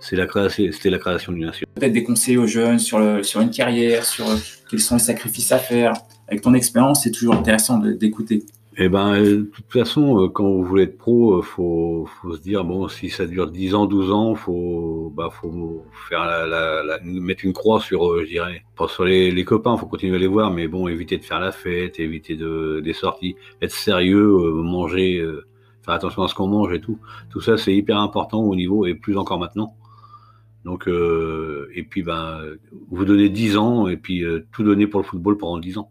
c'est 0.00 0.16
la 0.16 0.26
c'était 0.48 0.90
la 0.90 0.98
création 0.98 1.32
du 1.32 1.40
national. 1.40 1.66
Peut-être 1.74 1.92
des 1.92 2.04
conseils 2.04 2.36
aux 2.36 2.46
jeunes 2.46 2.78
sur 2.78 2.98
une 2.98 3.50
carrière, 3.50 4.04
sur 4.04 4.28
euh, 4.28 4.36
quels 4.68 4.80
sont 4.80 4.96
les 4.96 5.00
sacrifices 5.00 5.52
à 5.52 5.58
faire. 5.58 5.92
Avec 6.28 6.42
ton 6.42 6.54
expérience, 6.54 7.02
c'est 7.02 7.10
toujours 7.10 7.34
intéressant 7.34 7.78
d'écouter. 7.78 8.44
Eh 8.82 8.88
ben, 8.88 9.12
euh, 9.12 9.36
de 9.36 9.42
toute 9.42 9.70
façon, 9.70 10.24
euh, 10.24 10.28
quand 10.30 10.48
vous 10.50 10.64
voulez 10.64 10.84
être 10.84 10.96
pro, 10.96 11.34
euh, 11.36 11.42
faut, 11.42 12.06
faut 12.06 12.34
se 12.34 12.40
dire 12.40 12.64
bon, 12.64 12.88
si 12.88 13.10
ça 13.10 13.26
dure 13.26 13.50
10 13.50 13.74
ans, 13.74 13.84
12 13.84 14.10
ans, 14.10 14.34
faut, 14.34 15.12
bah, 15.14 15.28
faut 15.30 15.84
faire 16.08 16.24
la, 16.24 16.46
la, 16.46 16.98
mettre 17.04 17.44
une 17.44 17.52
croix 17.52 17.80
sur, 17.80 18.18
je 18.22 18.26
dirais, 18.26 18.64
pas 18.76 18.88
sur 18.88 19.04
les, 19.04 19.30
les 19.32 19.44
copains, 19.44 19.76
faut 19.76 19.84
continuer 19.84 20.16
à 20.16 20.18
les 20.18 20.26
voir, 20.26 20.50
mais 20.50 20.66
bon, 20.66 20.88
éviter 20.88 21.18
de 21.18 21.24
faire 21.24 21.40
la 21.40 21.52
fête, 21.52 22.00
éviter 22.00 22.36
de 22.36 22.80
des 22.82 22.94
sorties, 22.94 23.36
être 23.60 23.70
sérieux, 23.70 24.32
manger, 24.62 25.22
faire 25.84 25.92
attention 25.92 26.22
à 26.22 26.28
ce 26.28 26.34
qu'on 26.34 26.48
mange 26.48 26.72
et 26.72 26.80
tout. 26.80 26.98
Tout 27.28 27.42
ça, 27.42 27.58
c'est 27.58 27.74
hyper 27.74 27.98
important 27.98 28.40
au 28.40 28.56
niveau 28.56 28.86
et 28.86 28.94
plus 28.94 29.18
encore 29.18 29.38
maintenant. 29.38 29.76
Donc, 30.64 30.88
et 30.88 31.82
puis, 31.82 32.02
ben, 32.02 32.40
vous 32.90 33.04
donnez 33.04 33.28
10 33.28 33.58
ans 33.58 33.88
et 33.88 33.98
puis 33.98 34.24
tout 34.52 34.64
donner 34.64 34.86
pour 34.86 35.00
le 35.00 35.04
football 35.06 35.36
pendant 35.36 35.58
10 35.58 35.76
ans. 35.76 35.90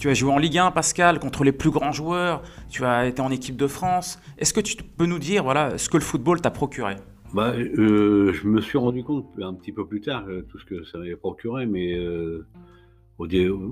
Tu 0.00 0.08
as 0.08 0.14
joué 0.14 0.32
en 0.32 0.38
Ligue 0.38 0.56
1, 0.56 0.70
Pascal, 0.70 1.18
contre 1.18 1.44
les 1.44 1.52
plus 1.52 1.68
grands 1.68 1.92
joueurs. 1.92 2.40
Tu 2.70 2.86
as 2.86 3.06
été 3.06 3.20
en 3.20 3.30
équipe 3.30 3.56
de 3.56 3.66
France. 3.66 4.18
Est-ce 4.38 4.54
que 4.54 4.60
tu 4.60 4.74
peux 4.82 5.04
nous 5.04 5.18
dire 5.18 5.44
voilà, 5.44 5.76
ce 5.76 5.90
que 5.90 5.98
le 5.98 6.02
football 6.02 6.40
t'a 6.40 6.50
procuré? 6.50 6.96
Bah, 7.34 7.52
euh, 7.54 8.32
Je 8.32 8.48
me 8.48 8.62
suis 8.62 8.78
rendu 8.78 9.04
compte 9.04 9.26
un 9.42 9.52
petit 9.52 9.72
peu 9.72 9.86
plus 9.86 10.00
tard 10.00 10.24
euh, 10.26 10.40
tout 10.48 10.58
ce 10.58 10.64
que 10.64 10.84
ça 10.84 10.96
m'avait 10.96 11.16
procuré, 11.16 11.66
mais 11.66 11.98
euh, 11.98 12.46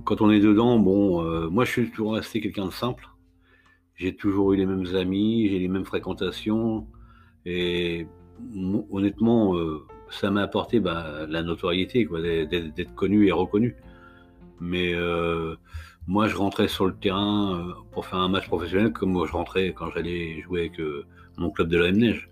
quand 0.04 0.20
on 0.20 0.30
est 0.30 0.40
dedans, 0.40 0.78
bon, 0.78 1.50
moi 1.50 1.64
je 1.64 1.70
suis 1.70 1.90
toujours 1.90 2.12
resté 2.12 2.42
quelqu'un 2.42 2.66
de 2.66 2.72
simple. 2.72 3.08
J'ai 3.94 4.14
toujours 4.14 4.52
eu 4.52 4.58
les 4.58 4.66
mêmes 4.66 4.94
amis, 4.96 5.48
j'ai 5.48 5.58
les 5.58 5.68
mêmes 5.68 5.86
fréquentations, 5.86 6.86
et 7.46 8.06
honnêtement, 8.90 9.54
ça 10.10 10.30
m'a 10.30 10.42
apporté 10.42 10.78
bah, 10.78 11.26
la 11.26 11.42
notoriété, 11.42 12.06
d'être 12.76 12.94
connu 12.94 13.28
et 13.28 13.32
reconnu. 13.32 13.76
Mais 14.60 14.92
moi, 16.08 16.26
je 16.26 16.36
rentrais 16.36 16.68
sur 16.68 16.86
le 16.86 16.94
terrain 16.94 17.60
euh, 17.60 17.74
pour 17.92 18.06
faire 18.06 18.18
un 18.18 18.30
match 18.30 18.46
professionnel 18.46 18.92
comme 18.94 19.12
moi 19.12 19.26
je 19.26 19.32
rentrais 19.32 19.74
quand 19.74 19.90
j'allais 19.90 20.40
jouer 20.40 20.60
avec 20.60 20.80
euh, 20.80 21.04
mon 21.36 21.50
club 21.50 21.68
de 21.68 21.76
la 21.76 21.88
M-Neige. 21.88 22.30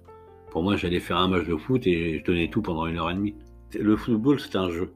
Pour 0.50 0.62
moi, 0.62 0.76
j'allais 0.76 0.98
faire 0.98 1.18
un 1.18 1.28
match 1.28 1.46
de 1.46 1.56
foot 1.56 1.86
et 1.86 2.18
je 2.18 2.24
donnais 2.24 2.48
tout 2.48 2.62
pendant 2.62 2.86
une 2.86 2.96
heure 2.96 3.10
et 3.10 3.14
demie. 3.14 3.34
Le 3.78 3.94
football, 3.96 4.40
c'est 4.40 4.56
un 4.56 4.70
jeu. 4.70 4.94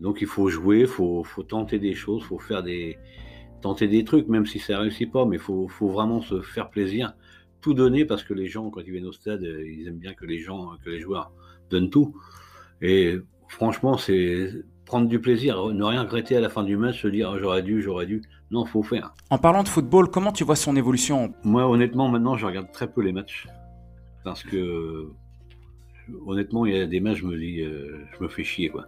Donc 0.00 0.22
il 0.22 0.26
faut 0.26 0.48
jouer, 0.48 0.80
il 0.80 0.86
faut, 0.86 1.22
faut, 1.24 1.42
tenter 1.42 1.78
des 1.78 1.94
choses, 1.94 2.22
il 2.24 2.28
faut 2.28 2.38
faire 2.38 2.62
des, 2.62 2.96
tenter 3.60 3.86
des 3.86 4.02
trucs, 4.02 4.26
même 4.28 4.46
si 4.46 4.58
ça 4.58 4.74
ne 4.74 4.78
réussit 4.78 5.12
pas, 5.12 5.26
mais 5.26 5.36
il 5.36 5.42
faut, 5.42 5.68
faut, 5.68 5.88
vraiment 5.88 6.22
se 6.22 6.40
faire 6.40 6.70
plaisir, 6.70 7.12
tout 7.60 7.74
donner 7.74 8.06
parce 8.06 8.24
que 8.24 8.32
les 8.32 8.46
gens, 8.46 8.70
quand 8.70 8.80
ils 8.80 8.92
viennent 8.92 9.06
au 9.06 9.12
stade, 9.12 9.44
euh, 9.44 9.62
ils 9.70 9.88
aiment 9.88 9.98
bien 9.98 10.14
que 10.14 10.24
les 10.24 10.38
gens, 10.38 10.70
que 10.82 10.88
les 10.88 11.00
joueurs 11.00 11.32
donnent 11.68 11.90
tout. 11.90 12.16
Et 12.80 13.18
franchement, 13.48 13.98
c'est 13.98 14.64
prendre 14.84 15.08
du 15.08 15.20
plaisir, 15.20 15.68
ne 15.68 15.84
rien 15.84 16.02
regretter 16.02 16.36
à 16.36 16.40
la 16.40 16.48
fin 16.48 16.64
du 16.64 16.76
match, 16.76 17.02
se 17.02 17.08
dire 17.08 17.38
j'aurais 17.38 17.62
dû, 17.62 17.82
j'aurais 17.82 18.06
dû. 18.06 18.22
Non, 18.50 18.66
faut 18.66 18.82
faire. 18.82 19.14
En 19.30 19.38
parlant 19.38 19.62
de 19.62 19.68
football, 19.68 20.10
comment 20.10 20.32
tu 20.32 20.44
vois 20.44 20.56
son 20.56 20.76
évolution 20.76 21.32
Moi, 21.42 21.66
honnêtement, 21.66 22.08
maintenant, 22.08 22.36
je 22.36 22.44
regarde 22.44 22.70
très 22.72 22.92
peu 22.92 23.00
les 23.00 23.12
matchs. 23.12 23.46
Parce 24.24 24.42
que, 24.42 25.08
honnêtement, 26.26 26.66
il 26.66 26.76
y 26.76 26.80
a 26.80 26.86
des 26.86 27.00
matchs, 27.00 27.18
je 27.18 27.26
me 27.26 27.38
dis, 27.38 27.60
euh, 27.60 28.04
je 28.16 28.22
me 28.22 28.28
fais 28.28 28.44
chier, 28.44 28.68
quoi. 28.68 28.86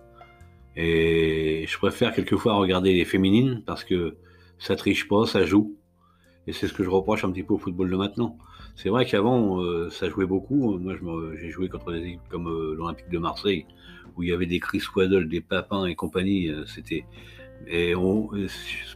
Et 0.76 1.64
je 1.68 1.78
préfère 1.78 2.12
quelquefois 2.12 2.54
regarder 2.54 2.92
les 2.92 3.04
féminines 3.04 3.62
parce 3.64 3.84
que 3.84 4.16
ça 4.58 4.76
triche 4.76 5.08
pas, 5.08 5.24
ça 5.26 5.44
joue. 5.44 5.76
Et 6.46 6.52
c'est 6.52 6.68
ce 6.68 6.72
que 6.72 6.84
je 6.84 6.90
reproche 6.90 7.24
un 7.24 7.30
petit 7.30 7.42
peu 7.42 7.54
au 7.54 7.58
football 7.58 7.90
de 7.90 7.96
maintenant. 7.96 8.36
C'est 8.76 8.88
vrai 8.88 9.06
qu'avant, 9.06 9.62
euh, 9.62 9.88
ça 9.90 10.08
jouait 10.08 10.26
beaucoup. 10.26 10.78
Moi, 10.78 10.94
j'ai 11.40 11.50
joué 11.50 11.68
contre 11.68 11.92
des 11.92 12.00
équipes 12.00 12.28
comme 12.28 12.48
euh, 12.48 12.74
l'Olympique 12.76 13.08
de 13.08 13.18
Marseille, 13.18 13.66
où 14.16 14.22
il 14.22 14.30
y 14.30 14.32
avait 14.32 14.46
des 14.46 14.60
Chris 14.60 14.82
Waddle, 14.94 15.28
des 15.28 15.40
Papins 15.40 15.86
et 15.86 15.94
compagnie. 15.94 16.48
Euh, 16.48 16.64
c'était 16.66 17.04
et 17.66 17.94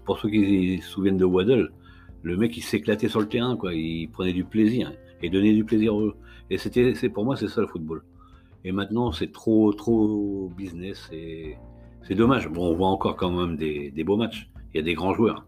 pour 0.05 0.19
ceux 0.19 0.29
qui 0.29 0.79
se 0.83 0.89
souviennent 0.89 1.17
de 1.17 1.25
Waddle, 1.25 1.73
le 2.23 2.37
mec 2.37 2.57
il 2.57 2.63
s'éclatait 2.63 3.09
sur 3.09 3.21
le 3.21 3.29
terrain, 3.29 3.57
quoi. 3.57 3.73
Il 3.75 4.11
prenait 4.11 4.33
du 4.33 4.45
plaisir 4.45 4.93
et 5.23 5.31
donnait 5.31 5.55
du 5.55 5.65
plaisir 5.65 5.95
aux 5.95 6.13
Et 6.51 6.59
c'était, 6.59 6.95
c'est 6.95 7.09
pour 7.09 7.25
moi, 7.25 7.37
c'est 7.37 7.49
ça 7.49 7.61
le 7.61 7.67
football. 7.67 8.03
Et 8.65 8.73
maintenant, 8.73 9.13
c'est 9.13 9.33
trop, 9.33 9.73
trop 9.73 10.53
business 10.57 11.09
et 11.13 11.57
c'est 12.03 12.15
dommage. 12.15 12.49
Bon, 12.49 12.73
on 12.73 12.75
voit 12.75 12.89
encore 12.89 13.17
quand 13.17 13.31
même 13.31 13.57
des, 13.57 14.05
beaux 14.05 14.17
matchs. 14.17 14.51
Il 14.75 14.79
y 14.79 14.81
a 14.81 14.83
des 14.83 14.95
grands 14.95 15.15
joueurs. 15.15 15.47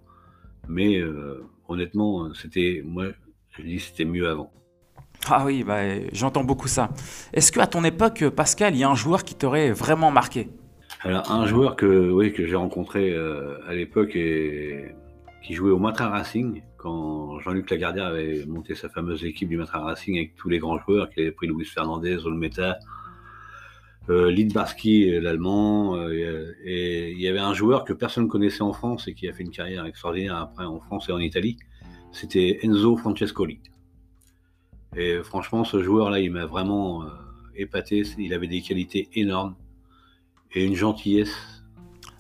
Mais 0.68 0.98
euh, 0.98 1.44
honnêtement, 1.68 2.32
c'était, 2.34 2.82
moi, 2.84 3.06
je 3.50 3.62
dis 3.62 3.80
c'était 3.80 4.04
mieux 4.04 4.28
avant. 4.28 4.52
Ah 5.32 5.44
oui, 5.44 5.64
bah, 5.64 5.80
j'entends 6.12 6.44
beaucoup 6.44 6.68
ça. 6.68 6.90
Est-ce 7.32 7.52
qu'à 7.52 7.66
ton 7.66 7.84
époque, 7.84 8.28
Pascal, 8.30 8.74
il 8.74 8.78
y 8.78 8.84
a 8.84 8.90
un 8.90 8.94
joueur 8.94 9.24
qui 9.24 9.34
t'aurait 9.34 9.70
vraiment 9.72 10.10
marqué? 10.10 10.48
Alors, 11.02 11.30
un 11.30 11.46
joueur 11.46 11.76
que, 11.76 12.10
oui, 12.10 12.32
que 12.32 12.46
j'ai 12.46 12.56
rencontré 12.56 13.10
euh, 13.10 13.56
à 13.66 13.74
l'époque 13.74 14.16
et 14.16 14.94
qui 15.42 15.54
jouait 15.54 15.70
au 15.70 15.78
Matra 15.78 16.08
Racing, 16.08 16.62
quand 16.76 17.38
Jean-Luc 17.40 17.70
Lagardère 17.70 18.06
avait 18.06 18.44
monté 18.46 18.74
sa 18.74 18.88
fameuse 18.88 19.24
équipe 19.24 19.48
du 19.48 19.56
Matra 19.56 19.80
Racing 19.80 20.16
avec 20.16 20.34
tous 20.34 20.48
les 20.48 20.58
grands 20.58 20.78
joueurs, 20.78 21.08
qui 21.10 21.20
avait 21.20 21.32
pris 21.32 21.46
Luis 21.46 21.64
Fernandez, 21.64 22.18
Olmeta, 22.26 22.78
euh, 24.10 24.30
Lidbarski, 24.30 25.20
l'allemand, 25.20 25.96
euh, 25.96 26.52
et 26.64 27.12
il 27.12 27.20
y 27.20 27.28
avait 27.28 27.38
un 27.38 27.54
joueur 27.54 27.84
que 27.84 27.92
personne 27.92 28.24
ne 28.24 28.28
connaissait 28.28 28.62
en 28.62 28.72
France 28.72 29.08
et 29.08 29.14
qui 29.14 29.28
a 29.28 29.32
fait 29.32 29.44
une 29.44 29.50
carrière 29.50 29.86
extraordinaire 29.86 30.36
après 30.36 30.64
en 30.64 30.80
France 30.80 31.08
et 31.08 31.12
en 31.12 31.20
Italie, 31.20 31.56
c'était 32.12 32.58
Enzo 32.62 32.96
Francescoli. 32.96 33.60
Et 34.96 35.22
franchement, 35.22 35.64
ce 35.64 35.82
joueur-là, 35.82 36.18
il 36.18 36.32
m'a 36.32 36.46
vraiment 36.46 37.02
euh, 37.02 37.06
épaté. 37.56 38.02
Il 38.18 38.34
avait 38.34 38.48
des 38.48 38.60
qualités 38.60 39.08
énormes 39.14 39.54
et 40.52 40.64
une 40.64 40.74
gentillesse. 40.74 41.34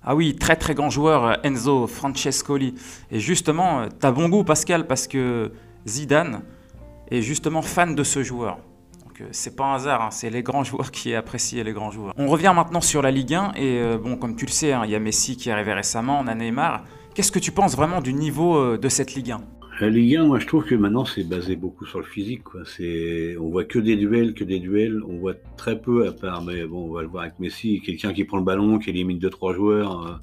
Ah 0.02 0.14
oui, 0.14 0.36
très 0.36 0.56
très 0.56 0.74
grand 0.74 0.88
joueur, 0.88 1.24
euh, 1.24 1.34
Enzo 1.42 1.86
Francescoli. 1.86 2.74
Et 3.10 3.18
justement, 3.18 3.80
euh, 3.80 3.88
t'as 3.98 4.12
bon 4.12 4.28
goût, 4.28 4.44
Pascal, 4.44 4.86
parce 4.86 5.08
que 5.08 5.52
Zidane 5.86 6.42
est 7.10 7.22
justement 7.22 7.60
fan 7.60 7.94
de 7.94 8.04
ce 8.04 8.22
joueur. 8.22 8.58
Donc 9.04 9.20
c'est 9.32 9.56
pas 9.56 9.64
un 9.64 9.74
hasard, 9.74 10.02
hein, 10.02 10.10
c'est 10.12 10.30
les 10.30 10.44
grands 10.44 10.64
joueurs 10.64 10.92
qui 10.92 11.12
apprécient 11.14 11.64
les 11.64 11.72
grands 11.72 11.90
joueurs. 11.90 12.14
On 12.16 12.28
revient 12.28 12.52
maintenant 12.54 12.80
sur 12.80 13.02
la 13.02 13.10
Ligue 13.10 13.34
1 13.34 13.52
et 13.56 13.98
bon, 13.98 14.16
comme 14.16 14.36
tu 14.36 14.46
le 14.46 14.52
sais, 14.52 14.72
hein, 14.72 14.82
il 14.84 14.92
y 14.92 14.94
a 14.94 15.00
Messi 15.00 15.36
qui 15.36 15.48
est 15.48 15.52
arrivé 15.52 15.74
récemment, 15.74 16.20
on 16.20 16.28
a 16.28 16.34
Neymar. 16.36 16.84
Qu'est-ce 17.14 17.32
que 17.32 17.40
tu 17.40 17.50
penses 17.50 17.74
vraiment 17.74 18.00
du 18.00 18.14
niveau 18.14 18.78
de 18.78 18.88
cette 18.88 19.14
Ligue 19.14 19.32
1 19.32 19.40
la 19.80 19.88
Ligue 19.88 20.16
1, 20.16 20.26
moi 20.26 20.38
je 20.38 20.46
trouve 20.46 20.64
que 20.64 20.74
maintenant 20.74 21.06
c'est 21.06 21.24
basé 21.24 21.56
beaucoup 21.56 21.86
sur 21.86 22.00
le 22.00 22.04
physique. 22.04 22.42
On 22.54 23.48
voit 23.48 23.64
que 23.64 23.78
des 23.78 23.96
duels, 23.96 24.34
que 24.34 24.44
des 24.44 24.60
duels. 24.60 25.02
On 25.08 25.16
voit 25.16 25.34
très 25.56 25.80
peu 25.80 26.06
à 26.06 26.12
part, 26.12 26.42
mais 26.44 26.66
bon, 26.66 26.90
on 26.90 26.92
va 26.92 27.02
le 27.02 27.08
voir 27.08 27.22
avec 27.22 27.38
Messi, 27.38 27.80
quelqu'un 27.80 28.12
qui 28.12 28.24
prend 28.24 28.36
le 28.36 28.44
ballon, 28.44 28.78
qui 28.78 28.90
élimine 28.90 29.18
deux 29.18 29.30
trois 29.30 29.54
joueurs. 29.54 30.06
Euh, 30.06 30.14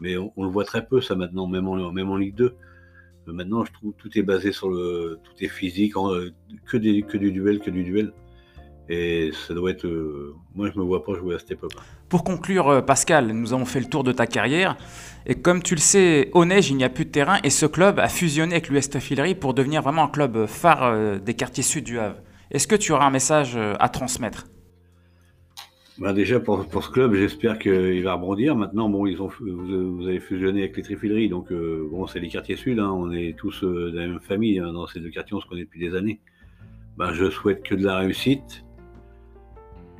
mais 0.00 0.16
on, 0.16 0.32
le 0.38 0.48
voit 0.48 0.64
très 0.64 0.86
peu 0.86 1.02
ça 1.02 1.16
maintenant, 1.16 1.46
même 1.46 1.68
en, 1.68 1.92
même 1.92 2.08
en 2.08 2.16
Ligue 2.16 2.34
2. 2.34 2.44
Euh, 2.46 3.32
maintenant, 3.32 3.64
je 3.64 3.72
trouve 3.72 3.92
que 3.92 4.00
tout 4.00 4.18
est 4.18 4.22
basé 4.22 4.52
sur 4.52 4.70
le, 4.70 5.18
tout 5.22 5.44
est 5.44 5.48
physique, 5.48 5.94
euh, 5.96 6.30
que 6.66 6.78
des, 6.78 7.02
que 7.02 7.18
du 7.18 7.30
duel, 7.30 7.60
que 7.60 7.70
du 7.70 7.84
duel. 7.84 8.12
Et 8.88 9.30
ça 9.46 9.52
doit 9.52 9.70
être. 9.70 9.86
Euh, 9.86 10.34
moi, 10.54 10.70
je 10.72 10.78
me 10.78 10.84
vois 10.84 11.04
pas 11.04 11.14
jouer 11.14 11.34
à 11.34 11.38
cette 11.38 11.50
époque. 11.50 11.72
Pour 12.08 12.24
conclure, 12.24 12.68
euh, 12.68 12.80
Pascal, 12.80 13.32
nous 13.32 13.52
avons 13.52 13.66
fait 13.66 13.80
le 13.80 13.86
tour 13.86 14.02
de 14.02 14.12
ta 14.12 14.26
carrière. 14.26 14.76
Et 15.26 15.34
comme 15.34 15.62
tu 15.62 15.74
le 15.74 15.80
sais, 15.80 16.30
au 16.32 16.46
Neige, 16.46 16.70
il 16.70 16.76
n'y 16.76 16.84
a 16.84 16.88
plus 16.88 17.04
de 17.04 17.10
terrain. 17.10 17.38
Et 17.44 17.50
ce 17.50 17.66
club 17.66 17.98
a 17.98 18.08
fusionné 18.08 18.54
avec 18.54 18.70
l'US 18.70 18.88
pour 19.38 19.52
devenir 19.52 19.82
vraiment 19.82 20.04
un 20.04 20.08
club 20.08 20.46
phare 20.46 20.84
euh, 20.84 21.18
des 21.18 21.34
quartiers 21.34 21.62
sud 21.62 21.84
du 21.84 21.98
Havre. 21.98 22.16
Est-ce 22.50 22.66
que 22.66 22.76
tu 22.76 22.92
auras 22.92 23.06
un 23.06 23.10
message 23.10 23.58
à 23.78 23.88
transmettre? 23.90 24.46
Bah 25.98 26.14
déjà 26.14 26.40
pour, 26.40 26.66
pour, 26.66 26.82
ce 26.82 26.90
club, 26.90 27.12
j'espère 27.12 27.58
qu'il 27.58 28.02
va 28.02 28.14
rebondir. 28.14 28.56
Maintenant, 28.56 28.88
bon, 28.88 29.04
ils 29.06 29.20
ont, 29.20 29.28
vous, 29.38 30.06
avez 30.06 30.20
fusionné 30.20 30.60
avec 30.60 30.74
les 30.78 30.82
Trifileries, 30.82 31.28
donc 31.28 31.52
bon, 31.52 32.06
c'est 32.06 32.20
les 32.20 32.28
quartiers 32.28 32.56
sud. 32.56 32.78
Hein. 32.78 32.90
on 32.90 33.12
est 33.12 33.36
tous 33.36 33.64
de 33.64 33.92
la 33.94 34.06
même 34.06 34.20
famille 34.20 34.60
hein. 34.60 34.72
dans 34.72 34.86
ces 34.86 35.00
deux 35.00 35.10
quartiers, 35.10 35.36
on 35.36 35.40
se 35.42 35.46
connaît 35.46 35.64
depuis 35.64 35.80
des 35.80 35.94
années. 35.94 36.20
Ben, 36.96 37.12
je 37.12 37.28
souhaite 37.28 37.62
que 37.62 37.74
de 37.74 37.84
la 37.84 37.98
réussite, 37.98 38.64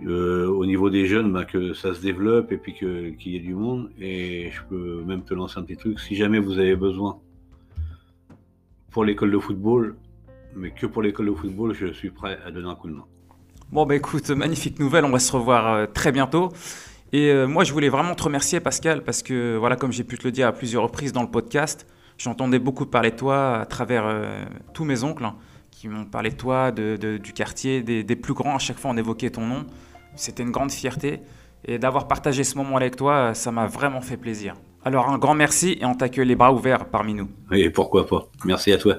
euh, 0.06 0.46
au 0.46 0.64
niveau 0.64 0.90
des 0.90 1.06
jeunes, 1.06 1.32
bah, 1.32 1.44
que 1.44 1.74
ça 1.74 1.94
se 1.94 2.00
développe 2.00 2.52
et 2.52 2.56
puis 2.56 2.72
qu'il 2.74 3.32
y 3.32 3.36
ait 3.36 3.40
du 3.40 3.54
monde. 3.54 3.90
Et 4.00 4.50
je 4.50 4.60
peux 4.68 5.02
même 5.04 5.22
te 5.22 5.34
lancer 5.34 5.58
un 5.58 5.62
petit 5.62 5.76
truc. 5.76 5.98
Si 6.00 6.14
jamais 6.14 6.38
vous 6.38 6.58
avez 6.58 6.76
besoin 6.76 7.18
pour 8.90 9.04
l'école 9.04 9.30
de 9.30 9.38
football, 9.38 9.96
mais 10.54 10.70
que 10.70 10.86
pour 10.86 11.02
l'école 11.02 11.26
de 11.26 11.34
football, 11.34 11.74
je 11.74 11.92
suis 11.92 12.10
prêt 12.10 12.38
à 12.44 12.50
donner 12.50 12.68
un 12.68 12.74
coup 12.74 12.88
de 12.88 12.94
main. 12.94 13.04
Bon, 13.70 13.84
bah 13.84 13.96
écoute, 13.96 14.30
magnifique 14.30 14.78
nouvelle. 14.78 15.04
On 15.04 15.10
va 15.10 15.18
se 15.18 15.32
revoir 15.32 15.72
euh, 15.72 15.86
très 15.86 16.12
bientôt. 16.12 16.50
Et 17.12 17.30
euh, 17.30 17.46
moi, 17.46 17.64
je 17.64 17.72
voulais 17.72 17.88
vraiment 17.88 18.14
te 18.14 18.22
remercier, 18.22 18.60
Pascal, 18.60 19.02
parce 19.02 19.22
que, 19.22 19.56
voilà, 19.56 19.76
comme 19.76 19.92
j'ai 19.92 20.04
pu 20.04 20.16
te 20.16 20.24
le 20.24 20.32
dire 20.32 20.46
à 20.46 20.52
plusieurs 20.52 20.84
reprises 20.84 21.12
dans 21.12 21.22
le 21.22 21.30
podcast, 21.30 21.86
j'entendais 22.18 22.58
beaucoup 22.58 22.86
parler 22.86 23.10
de 23.10 23.16
toi 23.16 23.58
à 23.58 23.66
travers 23.66 24.04
tous 24.74 24.84
mes 24.84 25.04
oncles 25.04 25.24
hein, 25.24 25.36
qui 25.70 25.88
m'ont 25.88 26.04
parlé 26.04 26.30
de 26.30 26.36
toi, 26.36 26.70
du 26.72 27.32
quartier, 27.32 27.82
des, 27.82 28.16
plus 28.16 28.34
grands. 28.34 28.56
À 28.56 28.58
chaque 28.58 28.78
fois, 28.78 28.90
on 28.90 28.96
évoquait 28.96 29.30
ton 29.30 29.46
nom. 29.46 29.64
C'était 30.18 30.42
une 30.42 30.50
grande 30.50 30.70
fierté. 30.72 31.20
Et 31.64 31.78
d'avoir 31.78 32.06
partagé 32.06 32.44
ce 32.44 32.56
moment 32.56 32.76
avec 32.76 32.96
toi, 32.96 33.34
ça 33.34 33.50
m'a 33.50 33.66
vraiment 33.66 34.00
fait 34.00 34.16
plaisir. 34.16 34.54
Alors 34.84 35.08
un 35.08 35.18
grand 35.18 35.34
merci 35.34 35.76
et 35.80 35.84
on 35.84 35.94
t'accueille 35.94 36.28
les 36.28 36.36
bras 36.36 36.52
ouverts 36.52 36.86
parmi 36.86 37.14
nous. 37.14 37.28
Oui, 37.50 37.68
pourquoi 37.70 38.06
pas. 38.06 38.28
Merci 38.44 38.72
à 38.72 38.78
toi. 38.78 38.96